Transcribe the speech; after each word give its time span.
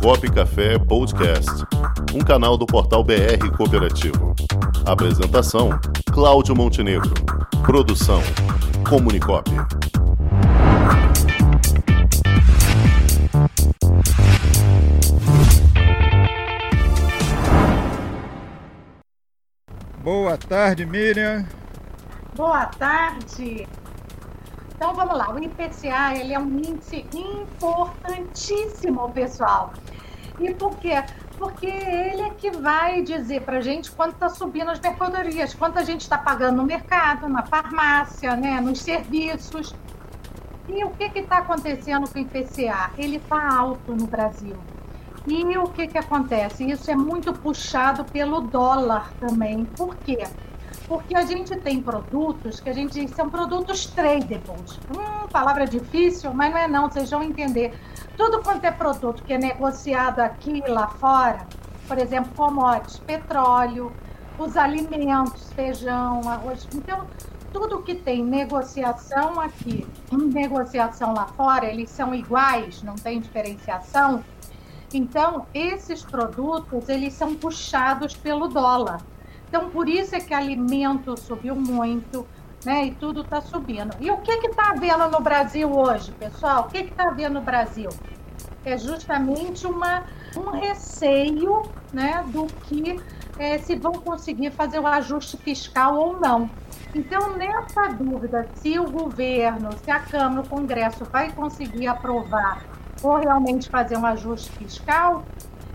Comunicop 0.00 0.30
Café 0.30 0.78
Podcast, 0.78 1.50
um 2.14 2.20
canal 2.20 2.56
do 2.56 2.66
portal 2.66 3.02
BR 3.02 3.50
Cooperativo. 3.56 4.34
Apresentação: 4.84 5.70
Cláudio 6.12 6.54
Montenegro. 6.54 7.12
Produção: 7.64 8.20
Comunicop. 8.88 9.50
Boa 20.02 20.36
tarde, 20.36 20.86
Miriam. 20.86 21.44
Boa 22.36 22.66
tarde. 22.66 23.66
Então 24.76 24.92
vamos 24.92 25.16
lá, 25.16 25.32
o 25.32 25.42
IPCA 25.42 26.14
ele 26.14 26.34
é 26.34 26.38
um 26.38 26.58
índice 26.58 27.06
importantíssimo, 27.14 29.10
pessoal. 29.10 29.72
E 30.38 30.52
por 30.52 30.76
quê? 30.76 31.02
Porque 31.38 31.66
ele 31.66 32.20
é 32.20 32.30
que 32.30 32.50
vai 32.50 33.02
dizer 33.02 33.40
para 33.40 33.56
a 33.56 33.60
gente 33.62 33.90
quanto 33.90 34.12
está 34.12 34.28
subindo 34.28 34.70
as 34.70 34.78
mercadorias, 34.78 35.54
quanto 35.54 35.78
a 35.78 35.82
gente 35.82 36.02
está 36.02 36.18
pagando 36.18 36.58
no 36.58 36.64
mercado, 36.64 37.26
na 37.26 37.42
farmácia, 37.42 38.36
né, 38.36 38.60
nos 38.60 38.80
serviços. 38.80 39.74
E 40.68 40.84
o 40.84 40.90
que 40.90 41.04
está 41.18 41.38
acontecendo 41.38 42.06
com 42.10 42.18
o 42.18 42.22
IPCA? 42.22 42.90
Ele 42.98 43.16
está 43.16 43.56
alto 43.56 43.96
no 43.96 44.06
Brasil. 44.06 44.56
E 45.26 45.56
o 45.56 45.68
que, 45.68 45.86
que 45.86 45.96
acontece? 45.96 46.70
Isso 46.70 46.90
é 46.90 46.94
muito 46.94 47.32
puxado 47.32 48.04
pelo 48.04 48.42
dólar 48.42 49.10
também. 49.18 49.64
Por 49.64 49.96
quê? 49.96 50.22
Porque 50.86 51.16
a 51.16 51.22
gente 51.22 51.56
tem 51.56 51.82
produtos 51.82 52.60
que 52.60 52.70
a 52.70 52.72
gente 52.72 53.08
são 53.08 53.28
produtos 53.28 53.86
tradables. 53.86 54.78
Hum, 54.96 55.26
palavra 55.28 55.66
difícil, 55.66 56.32
mas 56.32 56.52
não 56.52 56.58
é 56.58 56.68
não, 56.68 56.88
vocês 56.88 57.10
vão 57.10 57.22
entender. 57.22 57.74
Tudo 58.16 58.42
quanto 58.42 58.64
é 58.64 58.70
produto 58.70 59.22
que 59.24 59.32
é 59.32 59.38
negociado 59.38 60.20
aqui 60.20 60.62
e 60.64 60.70
lá 60.70 60.86
fora, 60.86 61.46
por 61.88 61.98
exemplo, 61.98 62.32
commodities, 62.36 62.98
petróleo, 63.00 63.92
os 64.38 64.56
alimentos, 64.56 65.52
feijão, 65.52 66.20
arroz. 66.28 66.68
Então, 66.74 67.06
tudo 67.52 67.82
que 67.82 67.94
tem 67.94 68.22
negociação 68.22 69.40
aqui 69.40 69.86
e 70.12 70.16
negociação 70.16 71.14
lá 71.14 71.26
fora, 71.26 71.66
eles 71.66 71.90
são 71.90 72.14
iguais, 72.14 72.82
não 72.82 72.94
tem 72.94 73.20
diferenciação. 73.20 74.22
Então, 74.94 75.46
esses 75.52 76.04
produtos, 76.04 76.88
eles 76.88 77.12
são 77.12 77.34
puxados 77.34 78.14
pelo 78.14 78.46
dólar. 78.46 79.00
Então, 79.48 79.70
por 79.70 79.88
isso 79.88 80.14
é 80.14 80.20
que 80.20 80.34
alimento 80.34 81.16
subiu 81.18 81.54
muito, 81.54 82.26
né? 82.64 82.86
E 82.86 82.90
tudo 82.92 83.22
está 83.22 83.40
subindo. 83.40 83.94
E 84.00 84.10
o 84.10 84.18
que 84.18 84.32
está 84.32 84.70
havendo 84.70 85.08
no 85.08 85.20
Brasil 85.20 85.70
hoje, 85.70 86.12
pessoal? 86.12 86.62
O 86.62 86.68
que 86.68 86.78
está 86.78 87.08
havendo 87.08 87.34
no 87.34 87.40
Brasil? 87.40 87.90
É 88.64 88.76
justamente 88.76 89.66
uma, 89.66 90.04
um 90.36 90.50
receio 90.50 91.62
né, 91.92 92.24
do 92.28 92.46
que 92.64 93.00
é, 93.38 93.58
se 93.58 93.76
vão 93.76 93.92
conseguir 93.92 94.50
fazer 94.50 94.80
o 94.80 94.86
ajuste 94.86 95.36
fiscal 95.36 95.96
ou 95.96 96.18
não. 96.18 96.50
Então, 96.94 97.36
nessa 97.36 97.88
dúvida, 97.88 98.48
se 98.54 98.78
o 98.78 98.90
governo, 98.90 99.70
se 99.84 99.90
a 99.90 100.00
Câmara, 100.00 100.40
o 100.40 100.48
Congresso 100.48 101.04
vai 101.04 101.30
conseguir 101.30 101.86
aprovar 101.86 102.64
ou 103.02 103.16
realmente 103.16 103.68
fazer 103.68 103.96
um 103.96 104.06
ajuste 104.06 104.50
fiscal, 104.52 105.24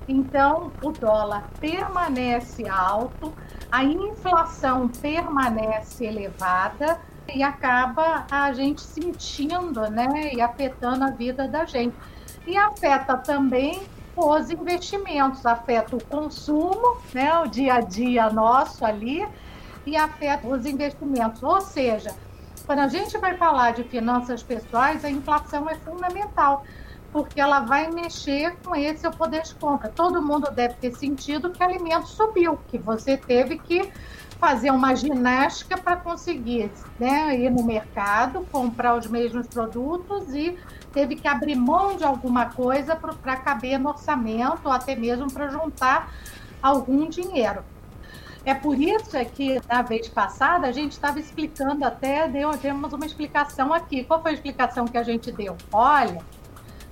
então 0.08 0.72
o 0.82 0.92
dólar 0.92 1.50
permanece 1.60 2.68
alto, 2.68 3.34
a 3.72 3.84
inflação 3.84 4.88
permanece 4.88 6.06
elevada 6.06 7.00
e 7.34 7.44
acaba 7.44 8.26
a 8.30 8.52
gente 8.52 8.82
sentindo, 8.82 9.90
né, 9.90 10.32
e 10.34 10.42
afetando 10.42 11.04
a 11.04 11.12
vida 11.12 11.48
da 11.48 11.66
gente. 11.66 11.96
E 12.46 12.58
afeta 12.58 13.16
também 13.18 13.82
os 14.16 14.50
investimentos, 14.50 15.46
afeta 15.46 15.96
o 15.96 16.04
consumo, 16.04 16.98
né, 17.14 17.38
o 17.40 17.48
dia 17.48 17.76
a 17.76 17.82
dia 17.82 18.30
nosso 18.30 18.84
ali, 18.84 19.26
e 19.86 19.96
afeta 19.96 20.48
os 20.48 20.66
investimentos. 20.66 21.42
Ou 21.42 21.62
seja, 21.62 22.14
quando 22.66 22.80
a 22.80 22.88
gente 22.88 23.18
vai 23.18 23.36
falar 23.38 23.72
de 23.72 23.84
finanças 23.84 24.44
pessoais, 24.44 25.06
a 25.06 25.10
inflação 25.10 25.70
é 25.70 25.76
fundamental 25.76 26.64
porque 27.12 27.40
ela 27.40 27.62
vai 27.62 27.92
mexer 27.92 28.56
com 28.64 28.76
esse 28.76 29.02
seu 29.02 29.12
poder 29.12 29.44
de 29.44 29.54
compra. 29.56 29.90
Todo 29.90 30.22
mundo 30.22 30.50
deve 30.52 30.76
ter 30.76 30.96
sentido 30.96 31.50
que 31.50 31.62
o 31.62 31.66
alimento 31.66 32.08
subiu, 32.08 32.58
que 32.70 32.78
você 32.78 33.18
teve 33.18 33.58
que 33.58 33.92
fazer 34.40 34.72
uma 34.72 34.96
ginástica 34.96 35.78
para 35.78 35.98
conseguir 35.98 36.72
né, 37.00 37.38
ir 37.38 37.52
no 37.52 37.64
mercado, 37.64 38.46
comprar 38.52 38.98
os 38.98 39.06
mesmos 39.06 39.46
produtos 39.46 40.34
e 40.34 40.58
teve 40.92 41.16
que 41.16 41.28
abrir 41.28 41.56
mão 41.56 41.96
de 41.96 42.04
alguma 42.04 42.48
coisa 42.48 42.96
para 42.96 43.36
caber 43.38 43.78
no 43.78 43.90
orçamento 43.90 44.62
ou 44.66 44.72
até 44.72 44.96
mesmo 44.96 45.32
para 45.32 45.48
juntar 45.50 46.12
algum 46.62 47.08
dinheiro. 47.08 47.64
É 48.44 48.56
por 48.56 48.80
isso 48.80 49.16
é 49.16 49.24
que 49.24 49.62
na 49.70 49.84
vez 49.84 50.10
passada 50.10 50.66
a 50.66 50.72
gente 50.72 50.94
estava 50.94 51.20
explicando 51.20 51.86
até, 51.86 52.28
deu, 52.28 52.50
demos 52.58 52.92
uma 52.92 53.06
explicação 53.06 53.72
aqui. 53.72 54.04
Qual 54.04 54.20
foi 54.22 54.32
a 54.32 54.34
explicação 54.34 54.86
que 54.86 54.98
a 54.98 55.04
gente 55.04 55.32
deu? 55.32 55.56
Olha, 55.72 56.20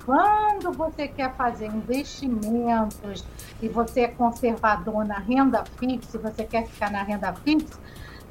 quando 0.10 0.72
você 0.72 1.08
quer 1.08 1.36
fazer 1.36 1.68
investimentos 1.68 3.24
e 3.62 3.70
você 3.70 4.02
é 4.02 4.08
conservador 4.08 5.06
na 5.06 5.20
renda 5.20 5.64
fixa, 5.78 6.18
você 6.18 6.44
quer 6.46 6.66
ficar 6.66 6.90
na 6.90 7.04
renda 7.04 7.32
fixa, 7.32 7.80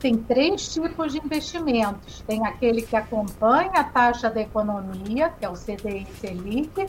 tem 0.01 0.17
três 0.17 0.75
tipos 0.75 1.13
de 1.13 1.21
investimentos. 1.25 2.21
Tem 2.27 2.45
aquele 2.45 2.83
que 2.83 2.97
acompanha 2.97 3.71
a 3.75 3.85
taxa 3.85 4.29
da 4.29 4.41
economia, 4.41 5.29
que 5.31 5.45
é 5.45 5.49
o 5.49 5.53
CDI 5.53 6.05
Selic, 6.21 6.87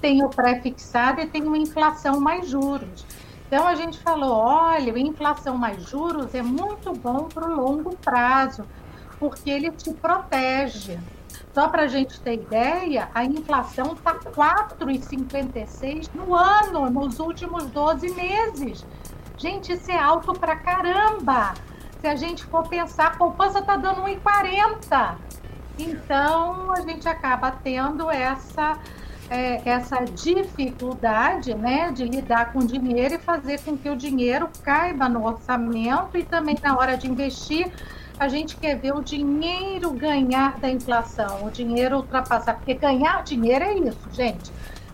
tem 0.00 0.24
o 0.24 0.28
pré-fixado 0.28 1.20
e 1.20 1.26
tem 1.26 1.42
uma 1.42 1.58
inflação 1.58 2.20
mais 2.20 2.48
juros. 2.48 3.04
Então 3.48 3.66
a 3.66 3.74
gente 3.74 3.98
falou, 3.98 4.36
olha, 4.36 4.94
a 4.94 4.98
inflação 5.00 5.58
mais 5.58 5.82
juros 5.82 6.32
é 6.32 6.42
muito 6.42 6.92
bom 6.92 7.24
para 7.24 7.44
o 7.44 7.56
longo 7.56 7.96
prazo, 7.96 8.64
porque 9.18 9.50
ele 9.50 9.72
te 9.72 9.92
protege. 9.94 10.96
Só 11.58 11.66
para 11.66 11.82
a 11.82 11.88
gente 11.88 12.20
ter 12.20 12.34
ideia, 12.34 13.08
a 13.12 13.24
inflação 13.24 13.94
está 13.94 14.14
4,56 14.14 16.08
no 16.14 16.32
ano, 16.32 16.88
nos 16.88 17.18
últimos 17.18 17.66
12 17.66 18.14
meses. 18.14 18.86
Gente, 19.36 19.72
isso 19.72 19.90
é 19.90 19.98
alto 19.98 20.32
para 20.34 20.54
caramba. 20.54 21.54
Se 22.00 22.06
a 22.06 22.14
gente 22.14 22.44
for 22.44 22.68
pensar, 22.68 23.08
a 23.08 23.16
poupança 23.16 23.58
está 23.58 23.76
dando 23.76 24.02
1,40. 24.02 25.16
Então, 25.80 26.70
a 26.70 26.80
gente 26.82 27.08
acaba 27.08 27.50
tendo 27.50 28.08
essa, 28.08 28.78
é, 29.28 29.60
essa 29.68 30.04
dificuldade 30.04 31.56
né, 31.56 31.90
de 31.90 32.04
lidar 32.04 32.52
com 32.52 32.60
o 32.60 32.66
dinheiro 32.68 33.16
e 33.16 33.18
fazer 33.18 33.60
com 33.62 33.76
que 33.76 33.90
o 33.90 33.96
dinheiro 33.96 34.48
caiba 34.62 35.08
no 35.08 35.26
orçamento 35.26 36.16
e 36.16 36.22
também 36.22 36.56
na 36.62 36.78
hora 36.78 36.96
de 36.96 37.10
investir 37.10 37.68
a 38.18 38.28
gente 38.28 38.56
quer 38.56 38.76
ver 38.76 38.94
o 38.94 39.02
dinheiro 39.02 39.92
ganhar 39.92 40.58
da 40.58 40.68
inflação, 40.68 41.44
o 41.46 41.50
dinheiro 41.50 41.96
ultrapassar, 41.96 42.54
porque 42.54 42.74
ganhar 42.74 43.22
dinheiro 43.22 43.64
é 43.64 43.74
isso, 43.74 44.08
gente. 44.12 44.50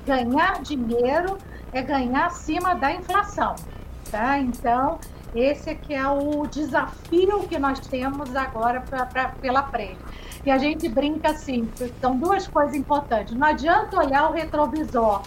Ganhar 0.06 0.60
dinheiro 0.62 1.38
é 1.72 1.80
ganhar 1.80 2.26
acima 2.26 2.74
da 2.74 2.92
inflação, 2.92 3.54
tá? 4.10 4.38
Então, 4.38 4.98
esse 5.34 5.70
aqui 5.70 5.94
é 5.94 6.06
o 6.06 6.46
desafio 6.46 7.48
que 7.48 7.58
nós 7.58 7.80
temos 7.80 8.36
agora 8.36 8.82
pra, 8.82 9.06
pra, 9.06 9.28
pela 9.30 9.62
frente. 9.64 9.98
E 10.44 10.50
a 10.50 10.58
gente 10.58 10.86
brinca 10.88 11.30
assim, 11.30 11.66
são 12.02 12.18
duas 12.18 12.46
coisas 12.46 12.74
importantes. 12.74 13.34
Não 13.34 13.46
adianta 13.46 13.96
olhar 13.96 14.28
o 14.28 14.32
retrovisor. 14.32 15.22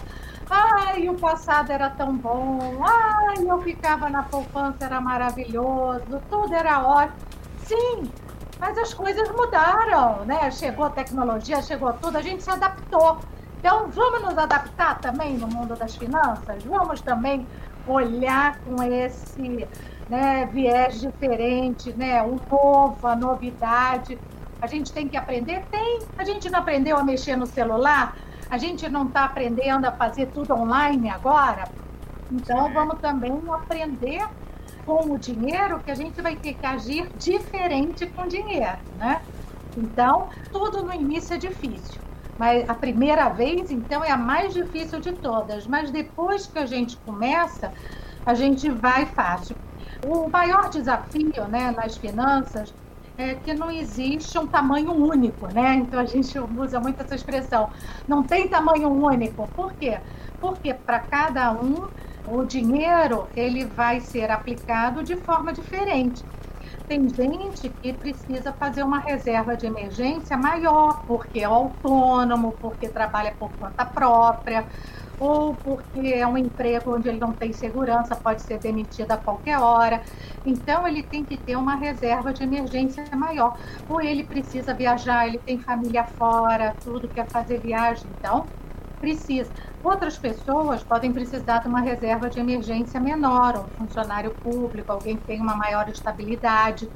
Ai, 0.48 1.08
o 1.08 1.14
passado 1.14 1.70
era 1.70 1.90
tão 1.90 2.16
bom. 2.16 2.80
Ai, 2.82 3.44
eu 3.46 3.60
ficava 3.60 4.08
na 4.08 4.22
poupança, 4.22 4.84
era 4.84 5.00
maravilhoso. 5.00 6.22
Tudo 6.30 6.54
era 6.54 6.82
ótimo. 6.82 7.27
Sim, 7.68 8.10
mas 8.58 8.78
as 8.78 8.94
coisas 8.94 9.30
mudaram, 9.30 10.24
né? 10.24 10.50
Chegou 10.50 10.86
a 10.86 10.90
tecnologia, 10.90 11.60
chegou 11.60 11.92
tudo, 11.92 12.16
a 12.16 12.22
gente 12.22 12.42
se 12.42 12.48
adaptou. 12.48 13.18
Então, 13.58 13.88
vamos 13.90 14.22
nos 14.22 14.38
adaptar 14.38 14.98
também 15.00 15.36
no 15.36 15.46
mundo 15.46 15.76
das 15.76 15.94
finanças? 15.94 16.64
Vamos 16.64 17.02
também 17.02 17.46
olhar 17.86 18.58
com 18.60 18.82
esse 18.82 19.68
né, 20.08 20.48
viés 20.50 20.98
diferente, 20.98 21.92
né? 21.92 22.22
O 22.22 22.40
novo, 22.50 23.06
a 23.06 23.14
novidade. 23.14 24.18
A 24.62 24.66
gente 24.66 24.90
tem 24.90 25.06
que 25.06 25.18
aprender? 25.18 25.62
Tem. 25.70 25.98
A 26.16 26.24
gente 26.24 26.48
não 26.48 26.60
aprendeu 26.60 26.96
a 26.96 27.04
mexer 27.04 27.36
no 27.36 27.46
celular? 27.46 28.16
A 28.48 28.56
gente 28.56 28.88
não 28.88 29.08
está 29.08 29.26
aprendendo 29.26 29.84
a 29.84 29.92
fazer 29.92 30.28
tudo 30.28 30.54
online 30.54 31.10
agora? 31.10 31.68
Então, 32.32 32.72
vamos 32.72 32.98
também 33.00 33.38
aprender 33.52 34.26
com 34.88 35.12
o 35.12 35.18
dinheiro 35.18 35.80
que 35.80 35.90
a 35.90 35.94
gente 35.94 36.22
vai 36.22 36.34
ter 36.34 36.54
que 36.54 36.64
agir 36.64 37.10
diferente 37.18 38.06
com 38.06 38.22
o 38.22 38.26
dinheiro, 38.26 38.78
né? 38.96 39.20
Então, 39.76 40.30
tudo 40.50 40.82
no 40.82 40.94
início 40.94 41.34
é 41.34 41.36
difícil. 41.36 42.00
Mas 42.38 42.66
a 42.70 42.72
primeira 42.72 43.28
vez, 43.28 43.70
então, 43.70 44.02
é 44.02 44.10
a 44.10 44.16
mais 44.16 44.54
difícil 44.54 44.98
de 44.98 45.12
todas. 45.12 45.66
Mas 45.66 45.90
depois 45.90 46.46
que 46.46 46.58
a 46.58 46.64
gente 46.64 46.96
começa, 47.04 47.70
a 48.24 48.32
gente 48.32 48.70
vai 48.70 49.04
fácil. 49.04 49.54
O 50.06 50.26
maior 50.30 50.70
desafio 50.70 51.46
né, 51.50 51.70
nas 51.76 51.98
finanças 51.98 52.72
é 53.18 53.34
que 53.34 53.52
não 53.52 53.70
existe 53.70 54.38
um 54.38 54.46
tamanho 54.46 54.92
único, 54.92 55.52
né? 55.52 55.74
Então 55.74 56.00
a 56.00 56.06
gente 56.06 56.38
usa 56.38 56.80
muito 56.80 57.02
essa 57.02 57.14
expressão. 57.14 57.68
Não 58.06 58.22
tem 58.22 58.48
tamanho 58.48 58.88
único. 58.88 59.46
Por 59.48 59.74
quê? 59.74 59.98
Porque 60.40 60.72
para 60.72 61.00
cada 61.00 61.52
um 61.52 61.88
o 62.30 62.44
dinheiro 62.44 63.28
ele 63.34 63.64
vai 63.64 64.00
ser 64.00 64.30
aplicado 64.30 65.02
de 65.02 65.16
forma 65.16 65.52
diferente. 65.52 66.24
Tem 66.86 67.06
gente 67.08 67.68
que 67.68 67.92
precisa 67.92 68.52
fazer 68.52 68.82
uma 68.82 68.98
reserva 68.98 69.56
de 69.56 69.66
emergência 69.66 70.36
maior, 70.36 71.04
porque 71.06 71.40
é 71.40 71.44
autônomo, 71.44 72.52
porque 72.52 72.88
trabalha 72.88 73.34
por 73.38 73.50
conta 73.58 73.84
própria, 73.84 74.66
ou 75.18 75.54
porque 75.54 76.14
é 76.14 76.26
um 76.26 76.38
emprego 76.38 76.96
onde 76.96 77.08
ele 77.08 77.18
não 77.18 77.32
tem 77.32 77.52
segurança, 77.52 78.16
pode 78.16 78.42
ser 78.42 78.58
demitido 78.58 79.10
a 79.12 79.16
qualquer 79.18 79.58
hora. 79.58 80.02
Então, 80.46 80.86
ele 80.86 81.02
tem 81.02 81.24
que 81.24 81.36
ter 81.36 81.56
uma 81.56 81.74
reserva 81.74 82.32
de 82.32 82.42
emergência 82.42 83.04
maior. 83.14 83.58
Ou 83.88 84.00
ele 84.00 84.24
precisa 84.24 84.72
viajar, 84.72 85.26
ele 85.26 85.38
tem 85.38 85.58
família 85.58 86.04
fora, 86.04 86.74
tudo 86.82 87.08
quer 87.08 87.28
fazer 87.28 87.60
viagem. 87.60 88.06
Então, 88.18 88.46
precisa. 89.00 89.50
Outras 89.82 90.18
pessoas 90.18 90.82
podem 90.82 91.12
precisar 91.12 91.58
de 91.58 91.68
uma 91.68 91.80
reserva 91.80 92.28
de 92.28 92.40
emergência 92.40 93.00
menor, 93.00 93.64
um 93.64 93.86
funcionário 93.86 94.32
público, 94.32 94.90
alguém 94.90 95.16
que 95.16 95.24
tem 95.24 95.40
uma 95.40 95.56
maior 95.56 95.88
estabilidade. 95.88 96.88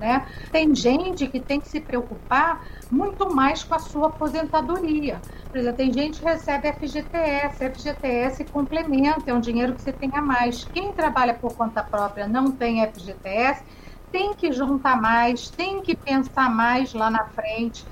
Né? 0.00 0.26
Tem 0.50 0.74
gente 0.74 1.28
que 1.28 1.38
tem 1.38 1.60
que 1.60 1.68
se 1.68 1.80
preocupar 1.80 2.64
muito 2.90 3.32
mais 3.32 3.62
com 3.62 3.74
a 3.74 3.78
sua 3.78 4.08
aposentadoria. 4.08 5.20
Por 5.50 5.58
exemplo, 5.58 5.76
tem 5.76 5.92
gente 5.92 6.18
que 6.18 6.24
recebe 6.24 6.72
FGTS, 6.72 7.70
FGTS 7.70 8.44
complementa, 8.46 9.30
é 9.30 9.34
um 9.34 9.40
dinheiro 9.40 9.74
que 9.74 9.82
você 9.82 9.92
tem 9.92 10.10
a 10.12 10.20
mais. 10.20 10.64
Quem 10.64 10.92
trabalha 10.92 11.34
por 11.34 11.54
conta 11.54 11.82
própria 11.82 12.26
não 12.26 12.50
tem 12.50 12.84
FGTS, 12.84 13.62
tem 14.10 14.34
que 14.34 14.50
juntar 14.50 15.00
mais, 15.00 15.50
tem 15.50 15.80
que 15.80 15.94
pensar 15.94 16.50
mais 16.50 16.92
lá 16.92 17.10
na 17.10 17.24
frente. 17.26 17.84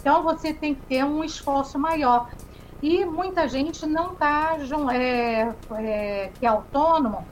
Então, 0.00 0.22
você 0.22 0.54
tem 0.54 0.74
que 0.74 0.80
ter 0.82 1.04
um 1.04 1.22
esforço 1.22 1.78
maior. 1.78 2.30
E 2.82 3.04
muita 3.04 3.46
gente 3.46 3.86
não 3.86 4.12
está, 4.12 4.56
é, 4.94 5.54
é, 5.78 6.30
que 6.38 6.46
é 6.46 6.48
autônomo, 6.48 7.26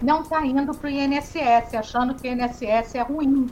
não 0.00 0.22
está 0.22 0.44
indo 0.46 0.74
para 0.74 0.86
o 0.86 0.90
INSS, 0.90 1.74
achando 1.74 2.14
que 2.14 2.28
o 2.28 2.32
INSS 2.32 2.94
é 2.94 3.02
ruim. 3.02 3.48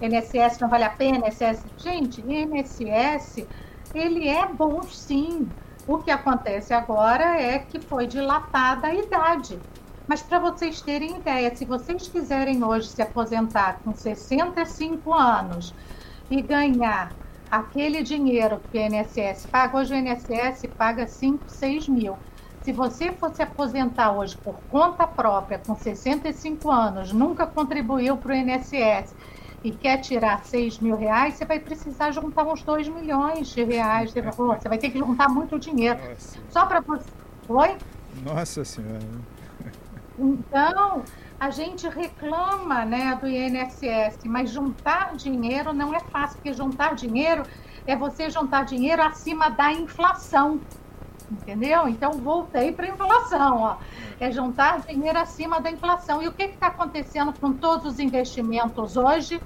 INSS 0.00 0.60
não 0.60 0.68
vale 0.68 0.84
a 0.84 0.90
pena, 0.90 1.26
INSS... 1.26 1.64
Gente, 1.78 2.20
INSS, 2.20 3.46
ele 3.94 4.28
é 4.28 4.46
bom 4.46 4.82
sim. 4.82 5.48
O 5.86 5.98
que 5.98 6.10
acontece 6.10 6.72
agora 6.72 7.40
é 7.40 7.58
que 7.58 7.80
foi 7.80 8.06
dilatada 8.06 8.88
a 8.88 8.94
idade. 8.94 9.58
Mas 10.06 10.22
para 10.22 10.38
vocês 10.38 10.80
terem 10.80 11.16
ideia, 11.16 11.54
se 11.56 11.64
vocês 11.64 12.06
quiserem 12.06 12.62
hoje 12.62 12.88
se 12.88 13.02
aposentar 13.02 13.80
com 13.82 13.94
65 13.94 15.12
anos 15.12 15.74
e 16.30 16.40
ganhar 16.40 17.12
aquele 17.50 18.02
dinheiro 18.02 18.60
que 18.70 18.78
o 18.78 18.80
INSS 18.80 19.46
paga, 19.46 19.76
hoje 19.78 19.94
o 19.94 19.96
INSS 19.96 20.66
paga 20.76 21.06
5, 21.06 21.44
6 21.48 21.88
mil. 21.88 22.16
Se 22.62 22.72
você 22.72 23.12
fosse 23.12 23.42
aposentar 23.42 24.12
hoje 24.12 24.36
por 24.36 24.54
conta 24.70 25.06
própria, 25.06 25.58
com 25.58 25.74
65 25.74 26.70
anos, 26.70 27.12
nunca 27.12 27.46
contribuiu 27.46 28.16
para 28.16 28.32
o 28.32 28.34
INSS 28.34 29.14
e 29.64 29.70
quer 29.70 29.98
tirar 29.98 30.44
6 30.44 30.78
mil 30.78 30.96
reais, 30.96 31.34
você 31.34 31.44
vai 31.44 31.58
precisar 31.58 32.10
juntar 32.10 32.44
uns 32.44 32.62
2 32.62 32.88
milhões 32.88 33.48
de 33.48 33.64
reais. 33.64 34.12
Você 34.12 34.68
vai 34.68 34.78
ter 34.78 34.90
que 34.90 34.98
juntar 34.98 35.28
muito 35.28 35.58
dinheiro. 35.58 35.98
Nossa. 35.98 36.38
Só 36.50 36.66
para 36.66 36.80
você. 36.80 37.08
Oi? 37.48 37.76
Nossa 38.22 38.64
Senhora. 38.64 39.00
Então, 40.18 41.02
a 41.38 41.50
gente 41.50 41.88
reclama 41.88 42.84
né, 42.84 43.16
do 43.20 43.28
INSS, 43.28 44.24
mas 44.24 44.50
juntar 44.50 45.14
dinheiro 45.14 45.72
não 45.72 45.94
é 45.94 46.00
fácil, 46.00 46.36
porque 46.36 46.52
juntar 46.52 46.94
dinheiro 46.94 47.44
é 47.86 47.94
você 47.94 48.28
juntar 48.28 48.64
dinheiro 48.64 49.02
acima 49.02 49.48
da 49.48 49.72
inflação. 49.72 50.60
Entendeu? 51.30 51.86
Então 51.86 52.12
voltei 52.12 52.72
para 52.72 52.86
a 52.86 52.88
inflação, 52.88 53.60
ó. 53.60 53.76
É 54.18 54.32
juntar 54.32 54.80
dinheiro 54.80 55.18
acima 55.18 55.60
da 55.60 55.70
inflação. 55.70 56.22
E 56.22 56.28
o 56.28 56.32
que 56.32 56.44
está 56.44 56.68
acontecendo 56.68 57.32
com 57.38 57.52
todos 57.52 57.92
os 57.92 57.98
investimentos 58.00 58.96
hoje? 58.96 59.40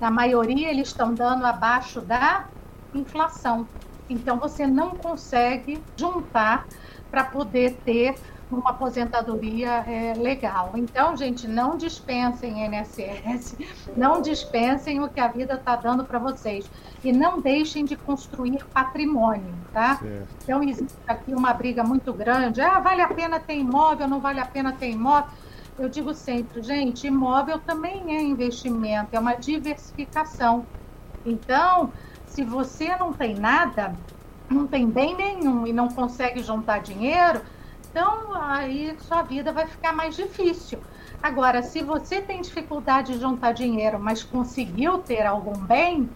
Na 0.00 0.10
maioria, 0.10 0.68
eles 0.68 0.88
estão 0.88 1.14
dando 1.14 1.46
abaixo 1.46 2.00
da 2.00 2.46
inflação. 2.92 3.66
Então 4.10 4.36
você 4.36 4.66
não 4.66 4.90
consegue 4.90 5.82
juntar 5.96 6.66
para 7.08 7.24
poder 7.24 7.76
ter 7.84 8.16
uma 8.56 8.70
aposentadoria 8.70 9.70
é, 9.86 10.14
legal. 10.14 10.72
Então, 10.74 11.16
gente, 11.16 11.48
não 11.48 11.76
dispensem 11.76 12.64
INSS, 12.64 13.56
não 13.96 14.20
dispensem 14.20 15.02
o 15.02 15.08
que 15.08 15.20
a 15.20 15.28
vida 15.28 15.54
está 15.54 15.76
dando 15.76 16.04
para 16.04 16.18
vocês. 16.18 16.70
E 17.02 17.12
não 17.12 17.40
deixem 17.40 17.84
de 17.84 17.96
construir 17.96 18.64
patrimônio, 18.66 19.54
tá? 19.72 19.96
Certo. 19.96 20.28
Então, 20.42 20.62
existe 20.62 20.98
aqui 21.06 21.34
uma 21.34 21.52
briga 21.52 21.82
muito 21.82 22.12
grande. 22.12 22.60
Ah, 22.60 22.78
vale 22.78 23.02
a 23.02 23.08
pena 23.08 23.40
ter 23.40 23.56
imóvel, 23.56 24.06
não 24.06 24.20
vale 24.20 24.40
a 24.40 24.46
pena 24.46 24.72
ter 24.72 24.90
imóvel? 24.90 25.30
Eu 25.78 25.88
digo 25.88 26.12
sempre, 26.12 26.62
gente, 26.62 27.06
imóvel 27.06 27.58
também 27.58 28.14
é 28.14 28.22
investimento, 28.22 29.08
é 29.16 29.18
uma 29.18 29.34
diversificação. 29.34 30.66
Então, 31.24 31.90
se 32.26 32.44
você 32.44 32.94
não 32.96 33.12
tem 33.12 33.34
nada, 33.34 33.94
não 34.48 34.66
tem 34.66 34.86
bem 34.86 35.16
nenhum 35.16 35.66
e 35.66 35.72
não 35.72 35.88
consegue 35.88 36.42
juntar 36.42 36.80
dinheiro, 36.80 37.40
então, 37.92 38.34
aí 38.34 38.96
sua 39.00 39.20
vida 39.20 39.52
vai 39.52 39.66
ficar 39.66 39.92
mais 39.92 40.16
difícil. 40.16 40.78
Agora, 41.22 41.62
se 41.62 41.82
você 41.82 42.22
tem 42.22 42.40
dificuldade 42.40 43.12
de 43.12 43.20
juntar 43.20 43.52
dinheiro, 43.52 44.00
mas 44.00 44.24
conseguiu 44.24 44.98
ter 44.98 45.26
algum 45.26 45.52
bem, 45.66 46.08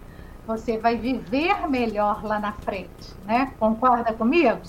você 0.46 0.78
vai 0.78 0.96
viver 0.96 1.68
melhor 1.68 2.24
lá 2.24 2.40
na 2.40 2.52
frente, 2.52 3.14
né? 3.26 3.52
Concorda 3.58 4.14
comigo? 4.14 4.62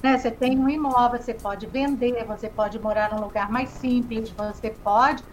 Né? 0.00 0.16
Você 0.16 0.30
tem 0.30 0.56
um 0.56 0.68
imóvel, 0.68 1.20
você 1.20 1.34
pode 1.34 1.66
vender, 1.66 2.24
você 2.24 2.48
pode 2.48 2.78
morar 2.78 3.12
num 3.12 3.20
lugar 3.20 3.50
mais 3.50 3.70
simples, 3.70 4.30
você 4.30 4.70
pode 4.70 5.24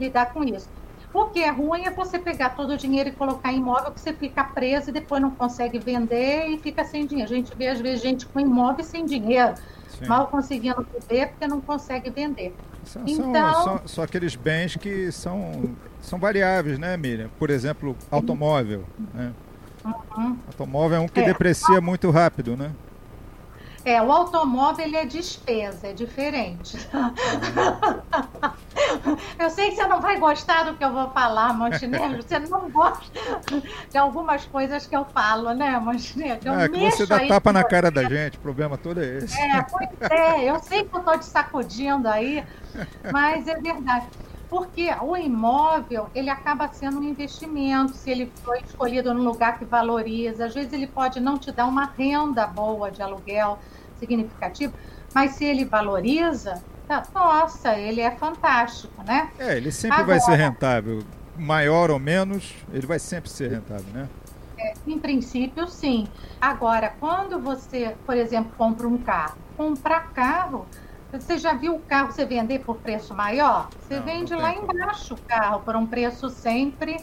lidar 0.00 0.32
com 0.32 0.42
isso. 0.42 0.68
O 1.14 1.26
que 1.26 1.38
é 1.38 1.48
ruim 1.48 1.86
é 1.86 1.90
você 1.90 2.18
pegar 2.18 2.50
todo 2.50 2.72
o 2.72 2.76
dinheiro 2.76 3.08
e 3.08 3.12
colocar 3.12 3.52
em 3.52 3.58
imóvel 3.58 3.92
que 3.92 4.00
você 4.00 4.12
fica 4.12 4.42
preso 4.42 4.90
e 4.90 4.92
depois 4.92 5.22
não 5.22 5.30
consegue 5.30 5.78
vender 5.78 6.48
e 6.48 6.58
fica 6.58 6.84
sem 6.84 7.06
dinheiro. 7.06 7.32
A 7.32 7.36
gente 7.36 7.56
vê, 7.56 7.68
às 7.68 7.80
vezes, 7.80 8.02
gente 8.02 8.26
com 8.26 8.40
imóvel 8.40 8.84
sem 8.84 9.06
dinheiro. 9.06 9.54
Sim. 9.98 10.06
mal 10.06 10.26
conseguindo 10.26 10.84
viver 10.92 11.28
porque 11.28 11.46
não 11.46 11.60
consegue 11.60 12.10
vender. 12.10 12.52
São, 12.84 13.02
então, 13.06 13.62
são, 13.62 13.80
são, 13.86 14.04
aqueles 14.04 14.34
bens 14.34 14.76
que 14.76 15.12
são, 15.12 15.76
são 16.00 16.18
variáveis, 16.18 16.78
né, 16.78 16.96
Miriam? 16.96 17.30
Por 17.38 17.48
exemplo, 17.48 17.96
automóvel. 18.10 18.84
Né? 19.14 19.32
Uhum. 19.84 20.36
Automóvel 20.48 20.98
é 20.98 21.00
um 21.00 21.08
que 21.08 21.20
é. 21.20 21.24
deprecia 21.24 21.80
muito 21.80 22.10
rápido, 22.10 22.56
né? 22.56 22.72
É, 23.84 24.00
o 24.00 24.10
automóvel 24.10 24.86
ele 24.86 24.96
é 24.96 25.04
despesa, 25.04 25.88
é 25.88 25.92
diferente. 25.92 26.78
eu 29.38 29.50
sei 29.50 29.70
que 29.70 29.76
você 29.76 29.86
não 29.86 30.00
vai 30.00 30.18
gostar 30.18 30.64
do 30.64 30.74
que 30.74 30.82
eu 30.82 30.90
vou 30.90 31.10
falar, 31.10 31.52
Montenegro. 31.52 32.22
Você 32.22 32.38
não 32.38 32.70
gosta 32.70 33.04
de 33.90 33.98
algumas 33.98 34.46
coisas 34.46 34.86
que 34.86 34.96
eu 34.96 35.04
falo, 35.04 35.52
né, 35.52 35.78
Montenegro? 35.78 36.48
Eu 36.48 36.60
é 36.60 36.68
que 36.68 36.90
você 36.90 37.04
dá 37.04 37.26
tapa 37.26 37.52
na 37.52 37.62
cara 37.62 37.90
da 37.90 38.04
gente, 38.04 38.38
o 38.38 38.40
problema 38.40 38.78
todo 38.78 39.02
é 39.02 39.18
esse. 39.18 39.38
É, 39.38 39.62
pois 39.62 39.90
é, 40.10 40.50
eu 40.50 40.58
sei 40.60 40.84
que 40.84 40.94
eu 40.94 41.00
estou 41.00 41.18
te 41.18 41.26
sacudindo 41.26 42.08
aí, 42.08 42.42
mas 43.12 43.46
é 43.46 43.56
verdade 43.56 44.06
porque 44.48 44.88
o 45.02 45.16
imóvel 45.16 46.08
ele 46.14 46.30
acaba 46.30 46.68
sendo 46.68 47.00
um 47.00 47.02
investimento 47.02 47.92
se 47.94 48.08
ele 48.08 48.30
foi 48.44 48.60
escolhido 48.60 49.12
num 49.12 49.24
lugar 49.24 49.58
que 49.58 49.64
valoriza. 49.64 50.46
Às 50.46 50.54
vezes 50.54 50.72
ele 50.72 50.86
pode 50.86 51.18
não 51.18 51.36
te 51.36 51.50
dar 51.50 51.66
uma 51.66 51.86
renda 51.86 52.46
boa 52.46 52.88
de 52.88 53.02
aluguel 53.02 53.58
significativa, 53.98 54.72
mas 55.14 55.32
se 55.32 55.44
ele 55.44 55.64
valoriza, 55.64 56.62
tá, 56.86 57.06
nossa, 57.14 57.78
ele 57.78 58.00
é 58.00 58.16
fantástico, 58.16 59.02
né? 59.04 59.30
É, 59.38 59.56
ele 59.56 59.70
sempre 59.70 60.00
Agora, 60.00 60.18
vai 60.18 60.20
ser 60.20 60.36
rentável, 60.36 61.02
maior 61.36 61.90
ou 61.90 61.98
menos, 61.98 62.54
ele 62.72 62.86
vai 62.86 62.98
sempre 62.98 63.30
ser 63.30 63.50
rentável, 63.50 63.92
né? 63.92 64.08
É, 64.58 64.72
em 64.86 64.98
princípio, 64.98 65.66
sim. 65.68 66.06
Agora, 66.40 66.94
quando 67.00 67.40
você, 67.40 67.96
por 68.06 68.16
exemplo, 68.16 68.52
compra 68.56 68.86
um 68.86 69.02
carro, 69.02 69.36
comprar 69.56 70.12
carro 70.12 70.68
você 71.20 71.38
já 71.38 71.54
viu 71.54 71.76
o 71.76 71.80
carro 71.80 72.10
você 72.10 72.24
vender 72.24 72.60
por 72.60 72.80
preço 72.80 73.14
maior? 73.14 73.68
Você 73.78 73.98
não, 73.98 74.04
vende 74.04 74.32
não 74.32 74.40
lá 74.40 74.52
embaixo 74.52 75.14
o 75.14 75.22
carro 75.28 75.60
por 75.60 75.76
um 75.76 75.86
preço 75.86 76.28
sempre 76.28 76.96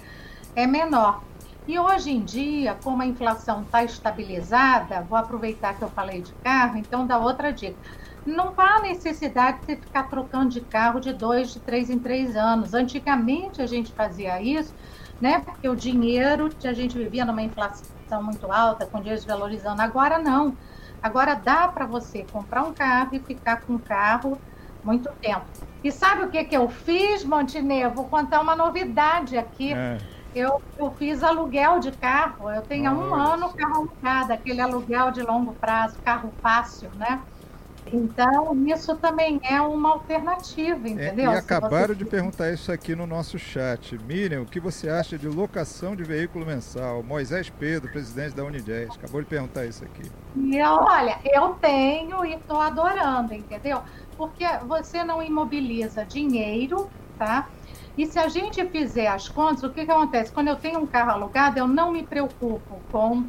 é 0.56 0.68
menor. 0.68 1.24
E 1.68 1.78
hoje 1.78 2.12
em 2.12 2.22
dia, 2.22 2.76
como 2.84 3.04
a 3.04 3.06
inflação 3.06 3.62
está 3.62 3.84
estabilizada, 3.84 5.02
vou 5.02 5.18
aproveitar 5.18 5.76
que 5.76 5.84
eu 5.84 5.90
falei 5.90 6.22
de 6.22 6.34
carro, 6.44 6.78
então 6.78 7.06
dá 7.06 7.20
outra 7.20 7.54
dica. 7.54 7.78
Não 8.26 8.54
há 8.58 8.82
necessidade 8.82 9.60
de 9.66 9.76
ficar 9.76 10.04
trocando 10.04 10.50
de 10.50 10.62
carro 10.62 11.00
de 11.00 11.14
dois, 11.14 11.54
de 11.54 11.60
três 11.60 11.90
em 11.90 12.00
três 12.00 12.36
anos. 12.36 12.74
Antigamente 12.74 13.62
a 13.62 13.66
gente 13.66 13.92
fazia 13.92 14.42
isso, 14.42 14.74
né? 15.20 15.40
Porque 15.40 15.68
o 15.70 15.76
dinheiro, 15.76 16.50
a 16.64 16.74
gente 16.74 16.98
vivia 16.98 17.26
numa 17.26 17.42
inflação 17.42 18.22
muito 18.22 18.52
alta, 18.52 18.86
com 18.86 18.98
dinheiro 19.00 19.20
desvalorizando. 19.20 19.82
Agora 19.82 20.18
não. 20.20 20.56
Agora 21.02 21.36
dá 21.36 21.68
para 21.68 21.86
você 21.86 22.26
comprar 22.32 22.64
um 22.64 22.74
carro 22.74 23.10
e 23.14 23.20
ficar 23.20 23.62
com 23.62 23.76
o 23.76 23.80
carro 23.80 24.38
muito 24.84 25.10
tempo. 25.22 25.46
E 25.84 25.92
sabe 25.92 26.24
o 26.24 26.30
que, 26.30 26.44
que 26.44 26.56
eu 26.56 26.70
fiz, 26.70 27.24
Montenegro? 27.24 27.92
Vou 27.92 28.06
contar 28.06 28.40
uma 28.42 28.56
novidade 28.56 29.38
aqui. 29.38 29.74
É. 29.74 29.98
Eu, 30.34 30.62
eu 30.78 30.92
fiz 30.92 31.24
aluguel 31.24 31.80
de 31.80 31.92
carro, 31.92 32.50
eu 32.50 32.62
tenho 32.62 32.92
um 32.92 33.14
ano 33.14 33.54
carro 33.54 33.76
alugado, 33.76 34.34
aquele 34.34 34.62
aluguel 34.62 35.12
de 35.12 35.22
longo 35.22 35.54
prazo, 35.54 35.98
carro 36.04 36.34
fácil, 36.42 36.90
né? 36.96 37.22
Então, 37.92 38.56
isso 38.68 38.96
também 38.98 39.42
é 39.44 39.60
uma 39.60 39.90
alternativa, 39.90 40.88
entendeu? 40.88 41.32
É, 41.32 41.36
e 41.36 41.38
acabaram 41.38 41.96
de 41.96 42.06
perguntar 42.06 42.52
isso 42.52 42.72
aqui 42.72 42.96
no 42.96 43.08
nosso 43.08 43.40
chat. 43.40 43.98
Miriam, 43.98 44.44
o 44.44 44.46
que 44.46 44.60
você 44.60 44.88
acha 44.88 45.18
de 45.18 45.28
locação 45.28 45.96
de 45.96 46.04
veículo 46.04 46.46
mensal? 46.46 47.02
Moisés 47.04 47.50
Pedro, 47.50 47.92
presidente 47.92 48.36
da 48.36 48.44
Unidez, 48.44 48.96
acabou 48.96 49.22
de 49.22 49.28
perguntar 49.28 49.66
isso 49.66 49.84
aqui. 49.84 50.10
E 50.36 50.62
olha, 50.62 51.20
eu 51.26 51.50
tenho 51.56 52.24
e 52.24 52.36
estou 52.36 52.62
adorando, 52.62 53.34
entendeu? 53.34 53.82
Porque 54.16 54.46
você 54.68 55.04
não 55.04 55.22
imobiliza 55.22 56.06
dinheiro, 56.06 56.90
tá? 57.18 57.50
E 57.98 58.06
se 58.06 58.18
a 58.18 58.28
gente 58.28 58.66
fizer 58.68 59.08
as 59.08 59.28
contas, 59.28 59.64
o 59.64 59.70
que, 59.70 59.86
que 59.86 59.92
acontece? 59.92 60.32
Quando 60.32 60.48
eu 60.48 60.56
tenho 60.56 60.80
um 60.80 60.88
carro 60.88 61.12
alugado, 61.12 61.60
eu 61.60 61.68
não 61.68 61.92
me 61.92 62.04
preocupo 62.04 62.80
com. 62.92 63.26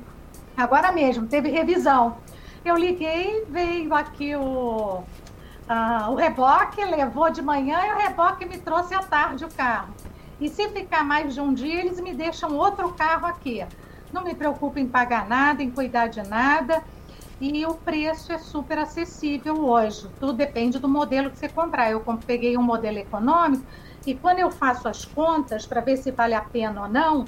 Agora 0.56 0.92
mesmo, 0.92 1.26
teve 1.26 1.48
revisão. 1.50 2.16
Eu 2.64 2.76
liguei, 2.76 3.44
veio 3.48 3.92
aqui 3.92 4.36
o, 4.36 5.02
uh, 5.68 6.10
o 6.10 6.14
reboque, 6.14 6.84
levou 6.84 7.28
de 7.30 7.42
manhã 7.42 7.80
e 7.86 7.92
o 7.92 7.98
reboque 7.98 8.44
me 8.44 8.58
trouxe 8.58 8.94
à 8.94 9.02
tarde 9.02 9.44
o 9.44 9.48
carro. 9.48 9.92
E 10.40 10.48
se 10.48 10.68
ficar 10.68 11.04
mais 11.04 11.34
de 11.34 11.40
um 11.40 11.52
dia, 11.52 11.80
eles 11.80 12.00
me 12.00 12.14
deixam 12.14 12.56
outro 12.56 12.92
carro 12.92 13.26
aqui. 13.26 13.64
Não 14.12 14.22
me 14.22 14.34
preocupo 14.34 14.78
em 14.78 14.86
pagar 14.86 15.26
nada, 15.28 15.62
em 15.62 15.70
cuidar 15.70 16.06
de 16.06 16.22
nada. 16.22 16.82
E 17.40 17.66
o 17.66 17.74
preço 17.74 18.32
é 18.32 18.38
super 18.38 18.78
acessível 18.78 19.64
hoje. 19.64 20.06
Tudo 20.20 20.32
depende 20.32 20.78
do 20.78 20.88
modelo 20.88 21.30
que 21.30 21.38
você 21.38 21.48
comprar. 21.48 21.90
Eu 21.90 22.00
peguei 22.24 22.56
um 22.56 22.62
modelo 22.62 22.98
econômico 22.98 23.64
e 24.06 24.14
quando 24.14 24.40
eu 24.40 24.50
faço 24.50 24.88
as 24.88 25.04
contas 25.04 25.66
para 25.66 25.80
ver 25.80 25.96
se 25.96 26.10
vale 26.10 26.34
a 26.34 26.40
pena 26.40 26.82
ou 26.82 26.88
não, 26.88 27.24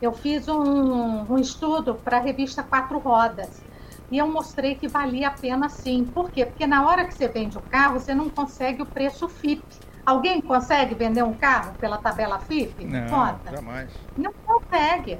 eu 0.00 0.12
fiz 0.12 0.48
um, 0.48 1.32
um 1.32 1.38
estudo 1.38 1.94
para 1.94 2.18
a 2.18 2.20
revista 2.20 2.62
Quatro 2.62 2.98
Rodas. 2.98 3.62
E 4.10 4.18
eu 4.18 4.26
mostrei 4.26 4.74
que 4.74 4.88
valia 4.88 5.28
a 5.28 5.30
pena 5.30 5.68
sim. 5.68 6.04
Por 6.04 6.30
quê? 6.30 6.44
Porque 6.44 6.66
na 6.66 6.86
hora 6.86 7.04
que 7.04 7.14
você 7.14 7.28
vende 7.28 7.56
o 7.56 7.60
carro, 7.60 8.00
você 8.00 8.14
não 8.14 8.28
consegue 8.28 8.82
o 8.82 8.86
preço 8.86 9.28
FIP. 9.28 9.62
Alguém 10.04 10.40
consegue 10.40 10.94
vender 10.94 11.22
um 11.22 11.32
carro 11.32 11.74
pela 11.78 11.96
tabela 11.98 12.38
FIP? 12.40 12.84
Não, 12.84 13.08
Conta. 13.08 13.56
jamais. 13.56 13.90
Não 14.16 14.32
consegue. 14.44 15.18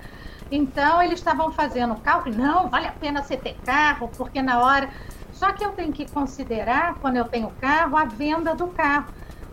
Então, 0.51 1.01
eles 1.01 1.21
estavam 1.21 1.53
fazendo 1.53 1.95
cálculo, 1.97 2.35
não, 2.35 2.69
vale 2.69 2.89
a 2.89 2.93
pena 2.93 3.23
você 3.23 3.37
ter 3.37 3.57
carro, 3.65 4.11
porque 4.17 4.43
na 4.43 4.61
hora... 4.61 4.91
Só 5.33 5.53
que 5.53 5.65
eu 5.65 5.71
tenho 5.73 5.93
que 5.93 6.11
considerar, 6.11 6.97
quando 6.97 7.17
eu 7.17 7.25
tenho 7.25 7.51
carro, 7.61 7.97
a 7.97 8.05
venda 8.05 8.55
do 8.55 8.67
carro. 8.67 9.07